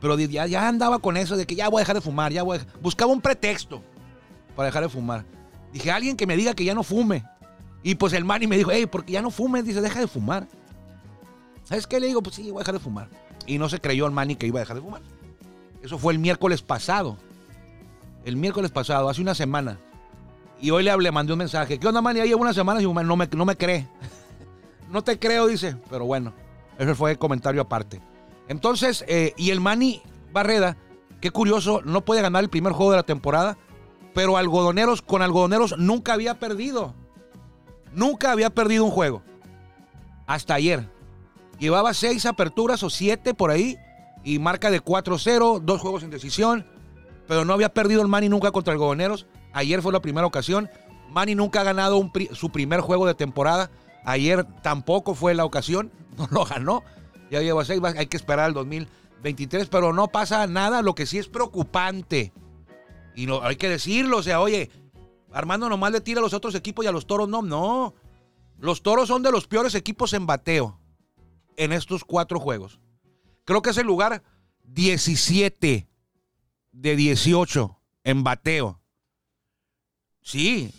Pero 0.00 0.18
ya, 0.18 0.46
ya 0.46 0.68
andaba 0.68 0.98
con 0.98 1.16
eso 1.16 1.36
de 1.36 1.46
que 1.46 1.54
ya 1.54 1.68
voy 1.68 1.80
a 1.80 1.82
dejar 1.82 1.96
de 1.96 2.02
fumar, 2.02 2.32
ya 2.32 2.42
voy 2.42 2.58
a... 2.58 2.66
Buscaba 2.80 3.12
un 3.12 3.20
pretexto 3.20 3.82
para 4.54 4.66
dejar 4.66 4.82
de 4.82 4.88
fumar. 4.88 5.24
Dije, 5.72 5.90
alguien 5.90 6.16
que 6.16 6.26
me 6.26 6.36
diga 6.36 6.54
que 6.54 6.64
ya 6.64 6.74
no 6.74 6.82
fume. 6.82 7.24
Y 7.82 7.94
pues 7.94 8.12
el 8.12 8.24
Manny 8.24 8.46
me 8.46 8.56
dijo, 8.56 8.70
hey, 8.72 8.86
porque 8.86 9.12
ya 9.12 9.22
no 9.22 9.30
fumes, 9.30 9.64
dice, 9.64 9.80
deja 9.80 10.00
de 10.00 10.08
fumar. 10.08 10.48
¿Sabes 11.64 11.86
qué? 11.86 12.00
Le 12.00 12.06
digo, 12.06 12.22
pues 12.22 12.36
sí, 12.36 12.50
voy 12.50 12.58
a 12.58 12.60
dejar 12.60 12.74
de 12.74 12.80
fumar. 12.80 13.08
Y 13.46 13.58
no 13.58 13.68
se 13.68 13.80
creyó 13.80 14.06
el 14.06 14.12
Manny 14.12 14.36
que 14.36 14.46
iba 14.46 14.58
a 14.58 14.62
dejar 14.62 14.76
de 14.76 14.82
fumar. 14.82 15.02
Eso 15.82 15.98
fue 15.98 16.12
el 16.12 16.18
miércoles 16.18 16.62
pasado. 16.62 17.16
El 18.24 18.36
miércoles 18.36 18.70
pasado, 18.70 19.08
hace 19.08 19.20
una 19.20 19.34
semana. 19.34 19.78
Y 20.60 20.70
hoy 20.70 20.82
le 20.82 20.90
hablé, 20.90 21.12
mandé 21.12 21.32
un 21.32 21.38
mensaje. 21.38 21.78
¿Qué 21.78 21.86
onda, 21.86 22.02
Manny? 22.02 22.18
Ya 22.18 22.26
llevo 22.26 22.42
una 22.42 22.52
semana 22.52 22.80
y 22.80 22.84
no 22.84 23.16
me, 23.16 23.26
no 23.26 23.44
me 23.44 23.56
cree. 23.56 23.86
No 24.90 25.02
te 25.02 25.18
creo, 25.18 25.46
dice. 25.46 25.76
Pero 25.90 26.04
bueno, 26.04 26.32
ese 26.78 26.94
fue 26.94 27.12
el 27.12 27.18
comentario 27.18 27.60
aparte. 27.60 28.00
Entonces, 28.48 29.04
eh, 29.08 29.34
y 29.36 29.50
el 29.50 29.60
Manny 29.60 30.02
Barreda, 30.32 30.76
qué 31.20 31.30
curioso, 31.30 31.82
no 31.84 32.04
puede 32.04 32.22
ganar 32.22 32.42
el 32.42 32.50
primer 32.50 32.72
juego 32.72 32.92
de 32.92 32.98
la 32.98 33.02
temporada, 33.02 33.58
pero 34.14 34.36
algodoneros 34.36 35.02
con 35.02 35.22
algodoneros 35.22 35.76
nunca 35.78 36.14
había 36.14 36.38
perdido. 36.38 36.94
Nunca 37.92 38.32
había 38.32 38.50
perdido 38.50 38.84
un 38.84 38.90
juego. 38.90 39.22
Hasta 40.26 40.54
ayer. 40.54 40.88
Llevaba 41.58 41.94
seis 41.94 42.26
aperturas 42.26 42.82
o 42.82 42.90
siete 42.90 43.34
por 43.34 43.50
ahí 43.50 43.76
y 44.22 44.38
marca 44.38 44.70
de 44.70 44.82
4-0, 44.82 45.60
dos 45.60 45.80
juegos 45.80 46.02
en 46.02 46.10
decisión, 46.10 46.66
pero 47.26 47.44
no 47.44 47.52
había 47.52 47.72
perdido 47.72 48.02
el 48.02 48.08
Manny 48.08 48.28
nunca 48.28 48.50
contra 48.50 48.72
algodoneros. 48.72 49.26
Ayer 49.52 49.82
fue 49.82 49.92
la 49.92 50.00
primera 50.00 50.26
ocasión. 50.26 50.70
Manny 51.10 51.34
nunca 51.34 51.60
ha 51.60 51.64
ganado 51.64 52.10
su 52.32 52.50
primer 52.50 52.80
juego 52.80 53.06
de 53.06 53.14
temporada. 53.14 53.70
Ayer 54.08 54.44
tampoco 54.62 55.14
fue 55.14 55.34
la 55.34 55.44
ocasión, 55.44 55.92
no 56.16 56.26
lo 56.30 56.46
ganó. 56.46 56.82
Ya 57.30 57.42
lleva 57.42 57.62
seis, 57.66 57.78
hay 57.84 58.06
que 58.06 58.16
esperar 58.16 58.46
al 58.46 58.54
2023, 58.54 59.68
pero 59.68 59.92
no 59.92 60.08
pasa 60.08 60.46
nada. 60.46 60.80
Lo 60.80 60.94
que 60.94 61.04
sí 61.04 61.18
es 61.18 61.28
preocupante, 61.28 62.32
y 63.14 63.26
no, 63.26 63.42
hay 63.42 63.56
que 63.56 63.68
decirlo, 63.68 64.16
o 64.16 64.22
sea, 64.22 64.40
oye, 64.40 64.70
Armando 65.30 65.68
nomás 65.68 65.92
le 65.92 66.00
tira 66.00 66.20
a 66.20 66.22
los 66.22 66.32
otros 66.32 66.54
equipos 66.54 66.86
y 66.86 66.88
a 66.88 66.92
los 66.92 67.06
toros 67.06 67.28
no, 67.28 67.42
no. 67.42 67.94
Los 68.58 68.82
toros 68.82 69.08
son 69.08 69.22
de 69.22 69.30
los 69.30 69.46
peores 69.46 69.74
equipos 69.74 70.14
en 70.14 70.24
bateo 70.24 70.80
en 71.58 71.72
estos 71.72 72.02
cuatro 72.02 72.40
juegos. 72.40 72.80
Creo 73.44 73.60
que 73.60 73.70
es 73.70 73.76
el 73.76 73.86
lugar 73.86 74.22
17 74.64 75.86
de 76.72 76.96
18 76.96 77.78
en 78.04 78.24
bateo. 78.24 78.80
Sí, 80.22 80.72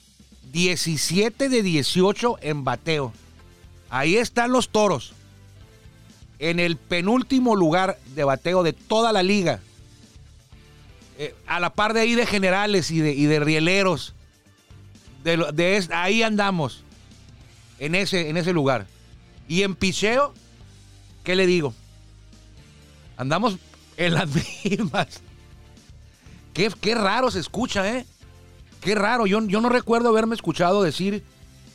17 0.51 1.49
de 1.49 1.63
18 1.63 2.37
en 2.41 2.63
bateo. 2.63 3.13
Ahí 3.89 4.15
están 4.17 4.51
los 4.51 4.69
toros. 4.69 5.13
En 6.39 6.59
el 6.59 6.77
penúltimo 6.77 7.55
lugar 7.55 7.97
de 8.15 8.23
bateo 8.23 8.63
de 8.63 8.73
toda 8.73 9.11
la 9.11 9.23
liga. 9.23 9.59
Eh, 11.17 11.35
a 11.47 11.59
la 11.59 11.71
par 11.71 11.93
de 11.93 12.01
ahí 12.01 12.15
de 12.15 12.25
generales 12.25 12.91
y 12.91 12.99
de, 12.99 13.13
y 13.13 13.25
de 13.25 13.39
rieleros. 13.39 14.13
De, 15.23 15.87
ahí 15.91 16.23
andamos. 16.23 16.83
En 17.79 17.95
ese, 17.95 18.29
en 18.29 18.37
ese 18.37 18.53
lugar. 18.53 18.87
Y 19.47 19.63
en 19.63 19.75
picheo, 19.75 20.33
¿qué 21.23 21.35
le 21.35 21.45
digo? 21.45 21.73
Andamos 23.17 23.57
en 23.97 24.13
las 24.13 24.29
mismas. 24.63 25.21
Qué, 26.53 26.71
qué 26.81 26.95
raro 26.95 27.31
se 27.31 27.39
escucha, 27.39 27.97
¿eh? 27.97 28.05
Qué 28.81 28.95
raro, 28.95 29.27
yo, 29.27 29.41
yo 29.45 29.61
no 29.61 29.69
recuerdo 29.69 30.09
haberme 30.09 30.35
escuchado 30.35 30.83
decir 30.83 31.23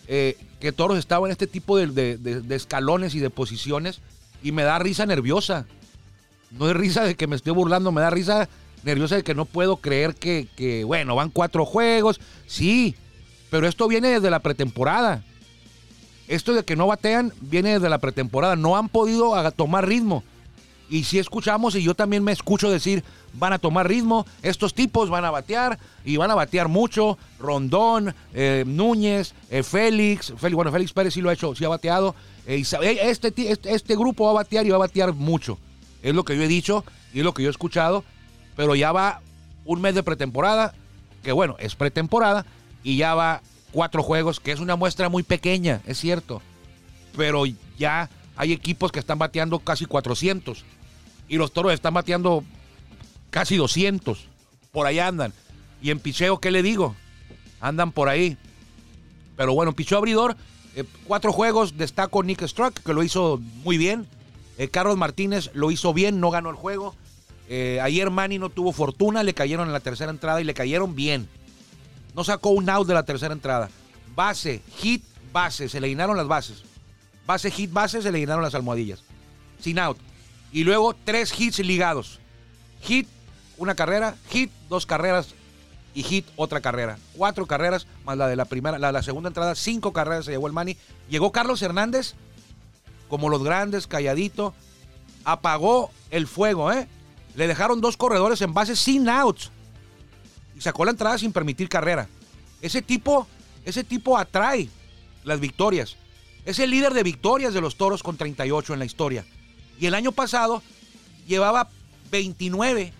eh, 0.09 0.37
que 0.61 0.73
Toros 0.73 0.99
estaba 0.99 1.27
en 1.27 1.33
este 1.33 1.47
tipo 1.47 1.77
de, 1.77 2.43
escalones 2.51 3.15
y 3.15 3.21
de 3.21 3.31
posiciones 3.31 4.01
y 4.43 4.53
me 4.53 4.63
da 4.63 4.79
risa 4.79 5.07
nerviosa. 5.07 5.67
No 6.51 6.71
es 6.71 6.77
risa 6.77 7.05
de 7.05 7.15
que 7.15 7.27
me 7.27 7.37
estoy 7.37 7.53
burlando, 7.53 7.93
me 7.93 8.01
da 8.01 8.11
risa 8.11 8.49
nerviosa 8.83 9.17
de 9.17 9.23
que 9.23 9.35
no 9.35 9.45
puedo 9.45 9.77
creer 9.77 10.15
que, 10.15 10.47
que, 10.57 10.85
bueno, 10.85 11.15
van 11.15 11.31
cuatro 11.31 11.65
juegos, 11.65 12.21
sí, 12.47 12.95
pero 13.51 13.67
esto 13.67 13.89
viene 13.89 14.09
desde 14.09 14.31
la 14.31 14.41
pretemporada. 14.41 15.23
Esto 16.29 16.55
de 16.55 16.65
que 16.65 16.77
no 16.77 16.87
batean 16.87 17.33
viene 17.41 17.75
desde 17.75 17.91
la 17.91 17.99
pretemporada, 17.99 18.57
no 18.57 18.77
han 18.77 18.89
podido 18.89 19.35
tomar 19.53 19.87
ritmo. 19.87 20.23
Y 20.91 21.05
si 21.05 21.19
escuchamos, 21.19 21.75
y 21.75 21.83
yo 21.83 21.95
también 21.95 22.23
me 22.23 22.33
escucho 22.33 22.71
decir, 22.71 23.03
van 23.33 23.53
a 23.53 23.59
tomar 23.59 23.89
ritmo, 23.89 24.27
estos 24.43 24.75
tipos 24.75 25.09
van 25.09 25.25
a 25.25 25.31
batear 25.31 25.79
y 26.05 26.17
van 26.17 26.31
a 26.31 26.35
batear 26.35 26.69
mucho. 26.69 27.19
Rondón, 27.39 28.15
eh, 28.35 28.65
Núñez, 28.67 29.35
eh, 29.51 29.63
Félix, 29.63 30.33
bueno, 30.53 30.71
Félix 30.71 30.93
Pérez 30.93 31.15
sí 31.15 31.21
lo 31.21 31.31
ha 31.31 31.33
hecho, 31.33 31.55
sí 31.55 31.65
ha 31.65 31.69
bateado. 31.69 32.15
Eh, 32.47 32.63
este, 33.03 33.51
este, 33.51 33.75
este, 33.75 33.97
grupo 33.97 34.25
va 34.25 34.31
a 34.31 34.35
batear 34.35 34.67
y 34.67 34.71
va 34.71 34.77
a 34.77 34.81
batear 34.81 35.13
mucho. 35.15 35.59
Es 36.03 36.15
lo 36.15 36.25
que 36.25 36.37
yo 36.37 36.43
he 36.43 36.49
dicho 36.49 36.85
y 37.15 37.21
es 37.21 37.25
lo 37.25 37.33
que 37.33 37.43
yo 37.43 37.49
he 37.49 37.51
escuchado, 37.51 38.05
pero 38.55 38.75
ya 38.75 38.93
va 38.93 39.23
un 39.65 39.81
mes 39.81 39.95
de 39.95 40.03
pretemporada, 40.03 40.75
que 41.23 41.33
bueno, 41.33 41.57
es 41.59 41.75
pretemporada, 41.75 42.45
y 42.83 42.99
ya 42.99 43.15
va 43.15 43.41
cuatro 43.73 44.03
juegos, 44.03 44.41
que 44.41 44.53
es 44.53 44.61
una 44.61 44.77
muestra 44.77 45.09
muy 45.09 45.23
pequeña, 45.23 45.81
es 45.87 45.99
cierto, 45.99 46.43
pero 47.17 47.45
ya 47.79 48.11
hay 48.37 48.53
equipos 48.53 48.93
que 48.93 48.99
están 48.99 49.19
bateando 49.19 49.59
casi 49.61 49.87
400 49.87 50.65
y 51.29 51.37
los 51.37 51.53
toros 51.53 51.73
están 51.73 51.95
bateando 51.95 52.45
casi 53.31 53.57
200. 53.57 54.27
Por 54.73 54.87
ahí 54.87 54.99
andan. 54.99 55.33
Y 55.81 55.91
en 55.91 56.01
picheo, 56.01 56.41
¿qué 56.41 56.51
le 56.51 56.63
digo? 56.63 56.95
Andan 57.61 57.93
por 57.93 58.09
ahí. 58.09 58.37
Pero 59.37 59.55
bueno, 59.55 59.73
picheo 59.73 59.99
abridor, 59.99 60.37
eh, 60.77 60.85
cuatro 61.05 61.33
juegos, 61.33 61.77
destaco 61.77 62.23
Nick 62.23 62.47
Struck, 62.47 62.81
que 62.81 62.95
lo 62.95 63.03
hizo 63.03 63.41
muy 63.63 63.79
bien. 63.79 64.07
Eh, 64.59 64.69
Carlos 64.69 64.97
Martínez 64.97 65.51
lo 65.55 65.71
hizo 65.71 65.93
bien, 65.93 66.21
no 66.21 66.31
ganó 66.31 66.51
el 66.51 66.57
juego. 66.57 66.95
Eh, 67.49 67.81
ayer 67.83 68.11
Manny 68.11 68.39
no 68.39 68.49
tuvo 68.49 68.73
fortuna, 68.73 69.23
le 69.23 69.35
cayeron 69.35 69.67
en 69.67 69.73
la 69.73 69.81
tercera 69.81 70.11
entrada 70.11 70.41
y 70.41 70.45
le 70.45 70.55
cayeron 70.55 70.95
bien. 70.95 71.29
No 72.15 72.25
sacó 72.25 72.51
un 72.51 72.71
out 72.71 72.87
de 72.87 72.95
la 72.95 73.03
tercera 73.05 73.35
entrada. 73.35 73.71
Base, 74.15 74.63
hit, 74.77 75.05
base, 75.33 75.69
se 75.69 75.81
le 75.81 75.89
llenaron 75.89 76.17
las 76.17 76.29
bases. 76.29 76.63
Base, 77.27 77.51
hit, 77.51 77.73
base, 77.73 78.03
se 78.03 78.13
le 78.13 78.19
llenaron 78.19 78.43
las 78.43 78.55
almohadillas. 78.55 79.03
Sin 79.61 79.79
out. 79.79 79.99
Y 80.53 80.65
luego 80.65 80.95
tres 81.05 81.39
hits 81.39 81.59
ligados. 81.61 82.21
Hit, 82.83 83.09
una 83.57 83.75
carrera, 83.75 84.17
hit, 84.31 84.51
dos 84.69 84.87
carreras 84.87 85.35
y 85.95 86.03
hit, 86.03 86.27
otra 86.37 86.61
carrera. 86.61 86.99
Cuatro 87.17 87.47
carreras 87.47 87.87
más 88.05 88.17
la 88.17 88.29
de 88.29 88.37
la 88.37 88.45
primera, 88.45 88.79
la 88.79 88.89
de 88.89 88.93
la 88.93 89.03
segunda 89.03 89.29
entrada, 89.29 89.55
cinco 89.55 89.93
carreras 89.93 90.27
se 90.27 90.33
llevó 90.33 90.47
el 90.47 90.53
Manny. 90.53 90.77
Llegó 91.09 91.33
Carlos 91.33 91.63
Hernández, 91.63 92.15
como 93.09 93.29
los 93.29 93.43
grandes, 93.43 93.87
calladito. 93.87 94.55
Apagó 95.25 95.91
el 96.11 96.27
fuego, 96.27 96.71
¿eh? 96.73 96.87
Le 97.35 97.47
dejaron 97.47 97.81
dos 97.81 97.97
corredores 97.97 98.43
en 98.43 98.53
base 98.53 98.77
sin 98.77 99.09
outs. 99.09 99.51
Y 100.57 100.61
sacó 100.61 100.85
la 100.85 100.91
entrada 100.91 101.17
sin 101.19 101.33
permitir 101.33 101.69
carrera. 101.69 102.09
Ese 102.61 102.83
tipo, 102.83 103.27
ese 103.65 103.83
tipo 103.85 104.19
atrae 104.19 104.69
las 105.25 105.41
victorias. 105.41 105.97
Es 106.45 106.59
el 106.59 106.71
líder 106.71 106.93
de 106.93 107.03
victorias 107.03 107.55
de 107.55 107.61
los 107.61 107.77
toros 107.77 108.03
con 108.03 108.17
38 108.17 108.73
en 108.75 108.79
la 108.79 108.85
historia. 108.85 109.25
Y 109.79 109.87
el 109.87 109.95
año 109.95 110.13
pasado 110.13 110.63
llevaba 111.27 111.69
29. 112.11 112.93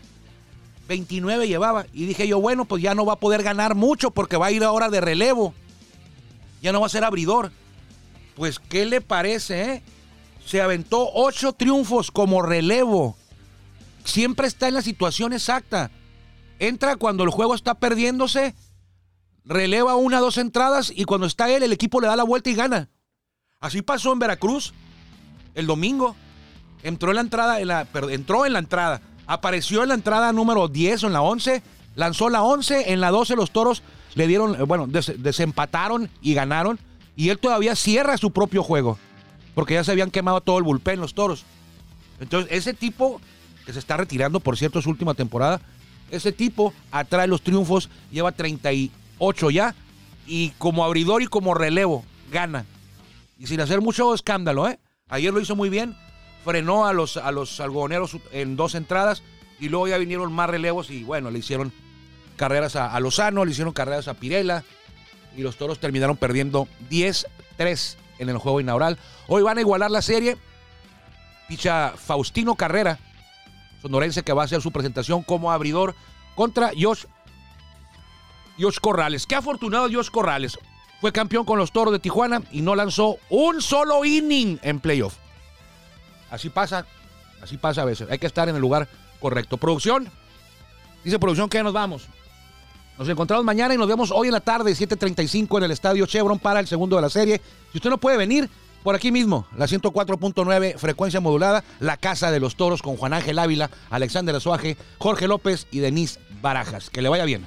29 0.89 1.49
llevaba. 1.49 1.87
Y 1.93 2.07
dije 2.07 2.27
yo, 2.27 2.41
bueno, 2.41 2.65
pues 2.65 2.83
ya 2.83 2.95
no 2.95 3.05
va 3.05 3.15
a 3.15 3.21
poder 3.21 3.43
ganar 3.43 3.75
mucho 3.75 4.11
porque 4.11 4.37
va 4.37 4.47
a 4.47 4.53
ir 4.53 4.65
ahora 4.65 4.89
de 4.89 5.01
relevo. 5.01 5.55
Ya 6.63 6.73
no 6.73 6.81
va 6.81 6.87
a 6.87 6.91
ser 6.91 7.05
abridor. 7.05 7.53
Pues, 8.35 8.59
¿qué 8.59 8.87
le 8.87 9.01
parece? 9.01 9.73
Eh? 9.75 9.83
Se 10.45 10.61
aventó 10.61 11.11
ocho 11.13 11.53
triunfos 11.53 12.11
como 12.11 12.43
relevo. 12.43 13.17
Siempre 14.05 14.47
está 14.47 14.69
en 14.69 14.75
la 14.75 14.83
situación 14.83 15.33
exacta. 15.33 15.91
Entra 16.59 16.97
cuando 16.97 17.25
el 17.25 17.31
juego 17.31 17.55
está 17.55 17.75
perdiéndose, 17.75 18.55
releva 19.45 19.97
una, 19.97 20.21
dos 20.21 20.39
entradas 20.39 20.93
y 20.95 21.05
cuando 21.05 21.27
está 21.27 21.51
él, 21.51 21.63
el 21.63 21.73
equipo 21.73 22.01
le 22.01 22.07
da 22.07 22.17
la 22.17 22.23
vuelta 22.25 22.51
y 22.51 22.55
gana. 22.55 22.91
Así 23.65 23.81
pasó 23.81 24.13
en 24.13 24.19
Veracruz 24.19 24.75
el 25.55 25.67
domingo. 25.67 26.15
Entró 26.83 27.13
en 27.13 27.15
la 27.15 27.21
entrada, 27.23 27.59
entró 28.11 28.45
en 28.45 28.53
la 28.53 28.59
entrada. 28.59 29.01
Apareció 29.27 29.83
en 29.83 29.89
la 29.89 29.95
entrada 29.95 30.35
número 30.35 30.69
10 30.69 31.05
o 31.05 31.07
en 31.07 31.15
la 31.15 31.23
11. 31.23 31.63
Lanzó 31.97 32.29
la 32.29 32.43
11. 32.43 32.93
En 32.93 33.01
la 33.01 33.11
12 33.11 33.37
los 33.37 33.53
toros 33.53 33.83
le 34.17 34.27
dieron, 34.27 34.55
eh, 34.57 34.65
bueno, 34.65 34.87
desempataron 34.87 36.11
y 36.21 36.35
ganaron. 36.35 36.79
Y 37.17 37.31
él 37.31 37.39
todavía 37.39 37.75
cierra 37.75 38.19
su 38.19 38.33
propio 38.33 38.63
juego. 38.63 38.99
Porque 39.55 39.73
ya 39.73 39.83
se 39.83 39.93
habían 39.93 40.11
quemado 40.11 40.43
todo 40.43 40.59
el 40.59 40.65
bullpen 40.65 41.01
los 41.01 41.15
toros. 41.15 41.47
Entonces, 42.21 42.53
ese 42.53 42.75
tipo 42.75 43.19
que 43.65 43.73
se 43.73 43.79
está 43.79 43.97
retirando, 43.97 44.41
por 44.41 44.59
cierto, 44.59 44.83
su 44.83 44.91
última 44.91 45.15
temporada. 45.15 45.63
Ese 46.11 46.33
tipo 46.33 46.75
atrae 46.93 47.27
los 47.29 47.41
triunfos, 47.41 47.89
lleva 48.13 48.31
38 48.31 49.51
ya. 49.51 49.75
Y 50.27 50.51
como 50.59 50.85
abridor 50.85 51.23
y 51.23 51.29
como 51.29 51.55
relevo, 51.55 52.05
gana. 52.31 52.67
Y 53.39 53.47
sin 53.47 53.61
hacer 53.61 53.81
mucho 53.81 54.15
escándalo, 54.15 54.69
¿eh? 54.69 54.79
Ayer 55.09 55.33
lo 55.33 55.41
hizo 55.41 55.57
muy 55.57 55.69
bien, 55.69 55.97
frenó 56.45 56.87
a 56.87 56.93
los, 56.93 57.17
a 57.17 57.31
los 57.31 57.61
algodoneros 57.61 58.17
en 58.33 58.57
dos 58.57 58.75
entradas 58.75 59.23
y 59.61 59.69
luego 59.69 59.89
ya 59.89 59.99
vinieron 59.99 60.33
más 60.33 60.51
relevos 60.51 60.91
y 60.91 61.05
bueno, 61.05 61.31
le 61.31 61.39
hicieron 61.39 61.73
carreras 62.37 62.77
a, 62.77 62.99
Lozano, 63.01 63.45
le 63.45 63.53
hicieron 63.53 63.73
carreras 63.73 64.09
a 64.09 64.15
Pirela 64.15 64.65
y 65.37 65.43
los 65.43 65.57
toros 65.57 65.79
terminaron 65.79 66.17
perdiendo 66.17 66.69
10-3 66.91 67.97
en 68.19 68.29
el 68.29 68.39
juego 68.39 68.61
inaugural. 68.61 68.99
Hoy 69.29 69.43
van 69.43 69.59
a 69.59 69.61
igualar 69.61 69.91
la 69.91 70.03
serie. 70.03 70.37
Picha 71.49 71.93
Faustino 71.97 72.55
Carrera, 72.55 72.99
sonorense 73.83 74.23
que 74.23 74.33
va 74.33 74.43
a 74.43 74.45
hacer 74.47 74.63
su 74.63 74.73
presentación 74.73 75.23
como 75.23 75.53
abridor 75.53 75.95
contra 76.35 76.71
Josh, 76.79 77.05
Josh 78.59 78.79
Corrales. 78.81 79.27
Qué 79.27 79.35
afortunado 79.35 79.89
Josh 79.93 80.09
Corrales. 80.09 80.59
Fue 81.05 81.13
campeón 81.13 81.45
con 81.45 81.59
los 81.59 81.71
toros 81.71 81.93
de 81.93 81.99
Tijuana 81.99 82.41
y 82.51 82.63
no 82.63 82.75
lanzó 82.75 83.19
un 83.29 83.61
solo 83.61 84.07
inning 84.07 84.59
en 84.63 84.81
playoff. 84.81 85.17
Así 86.31 86.49
pasa, 86.49 86.87
así 87.43 87.59
pasa 87.59 87.83
a 87.83 87.85
veces. 87.85 88.11
Hay 88.11 88.19
que 88.19 88.27
estar 88.27 88.49
en 88.49 88.55
el 88.55 88.61
lugar 88.63 88.89
correcto. 89.21 89.59
Producción, 89.59 90.09
dice 91.05 91.19
producción 91.19 91.51
que 91.51 91.59
ya 91.59 91.63
nos 91.63 91.75
vamos. 91.75 92.07
Nos 92.97 93.07
encontramos 93.07 93.45
mañana 93.45 93.75
y 93.75 93.77
nos 93.77 93.87
vemos 93.87 94.11
hoy 94.13 94.29
en 94.29 94.33
la 94.33 94.41
tarde, 94.41 94.73
7:35 94.73 95.59
en 95.59 95.65
el 95.65 95.73
Estadio 95.73 96.07
Chevron 96.07 96.39
para 96.39 96.59
el 96.59 96.67
segundo 96.67 96.97
de 96.97 97.03
la 97.03 97.11
serie. 97.11 97.39
Si 97.71 97.77
usted 97.77 97.91
no 97.91 97.99
puede 97.99 98.17
venir, 98.17 98.49
por 98.83 98.95
aquí 98.95 99.13
mismo, 99.13 99.47
la 99.59 99.67
104.9, 99.67 100.79
frecuencia 100.79 101.21
modulada, 101.21 101.65
la 101.81 101.99
Casa 101.99 102.31
de 102.31 102.41
los 102.41 102.57
Toros 102.57 102.81
con 102.81 102.97
Juan 102.97 103.13
Ángel 103.13 103.39
Ávila, 103.39 103.69
Alexander 103.91 104.35
Azuaje, 104.35 104.79
Jorge 104.97 105.29
López 105.29 105.67
y 105.71 105.81
Denise 105.81 106.19
Barajas. 106.41 106.89
Que 106.89 107.03
le 107.03 107.11
vaya 107.11 107.27
bien. 107.27 107.47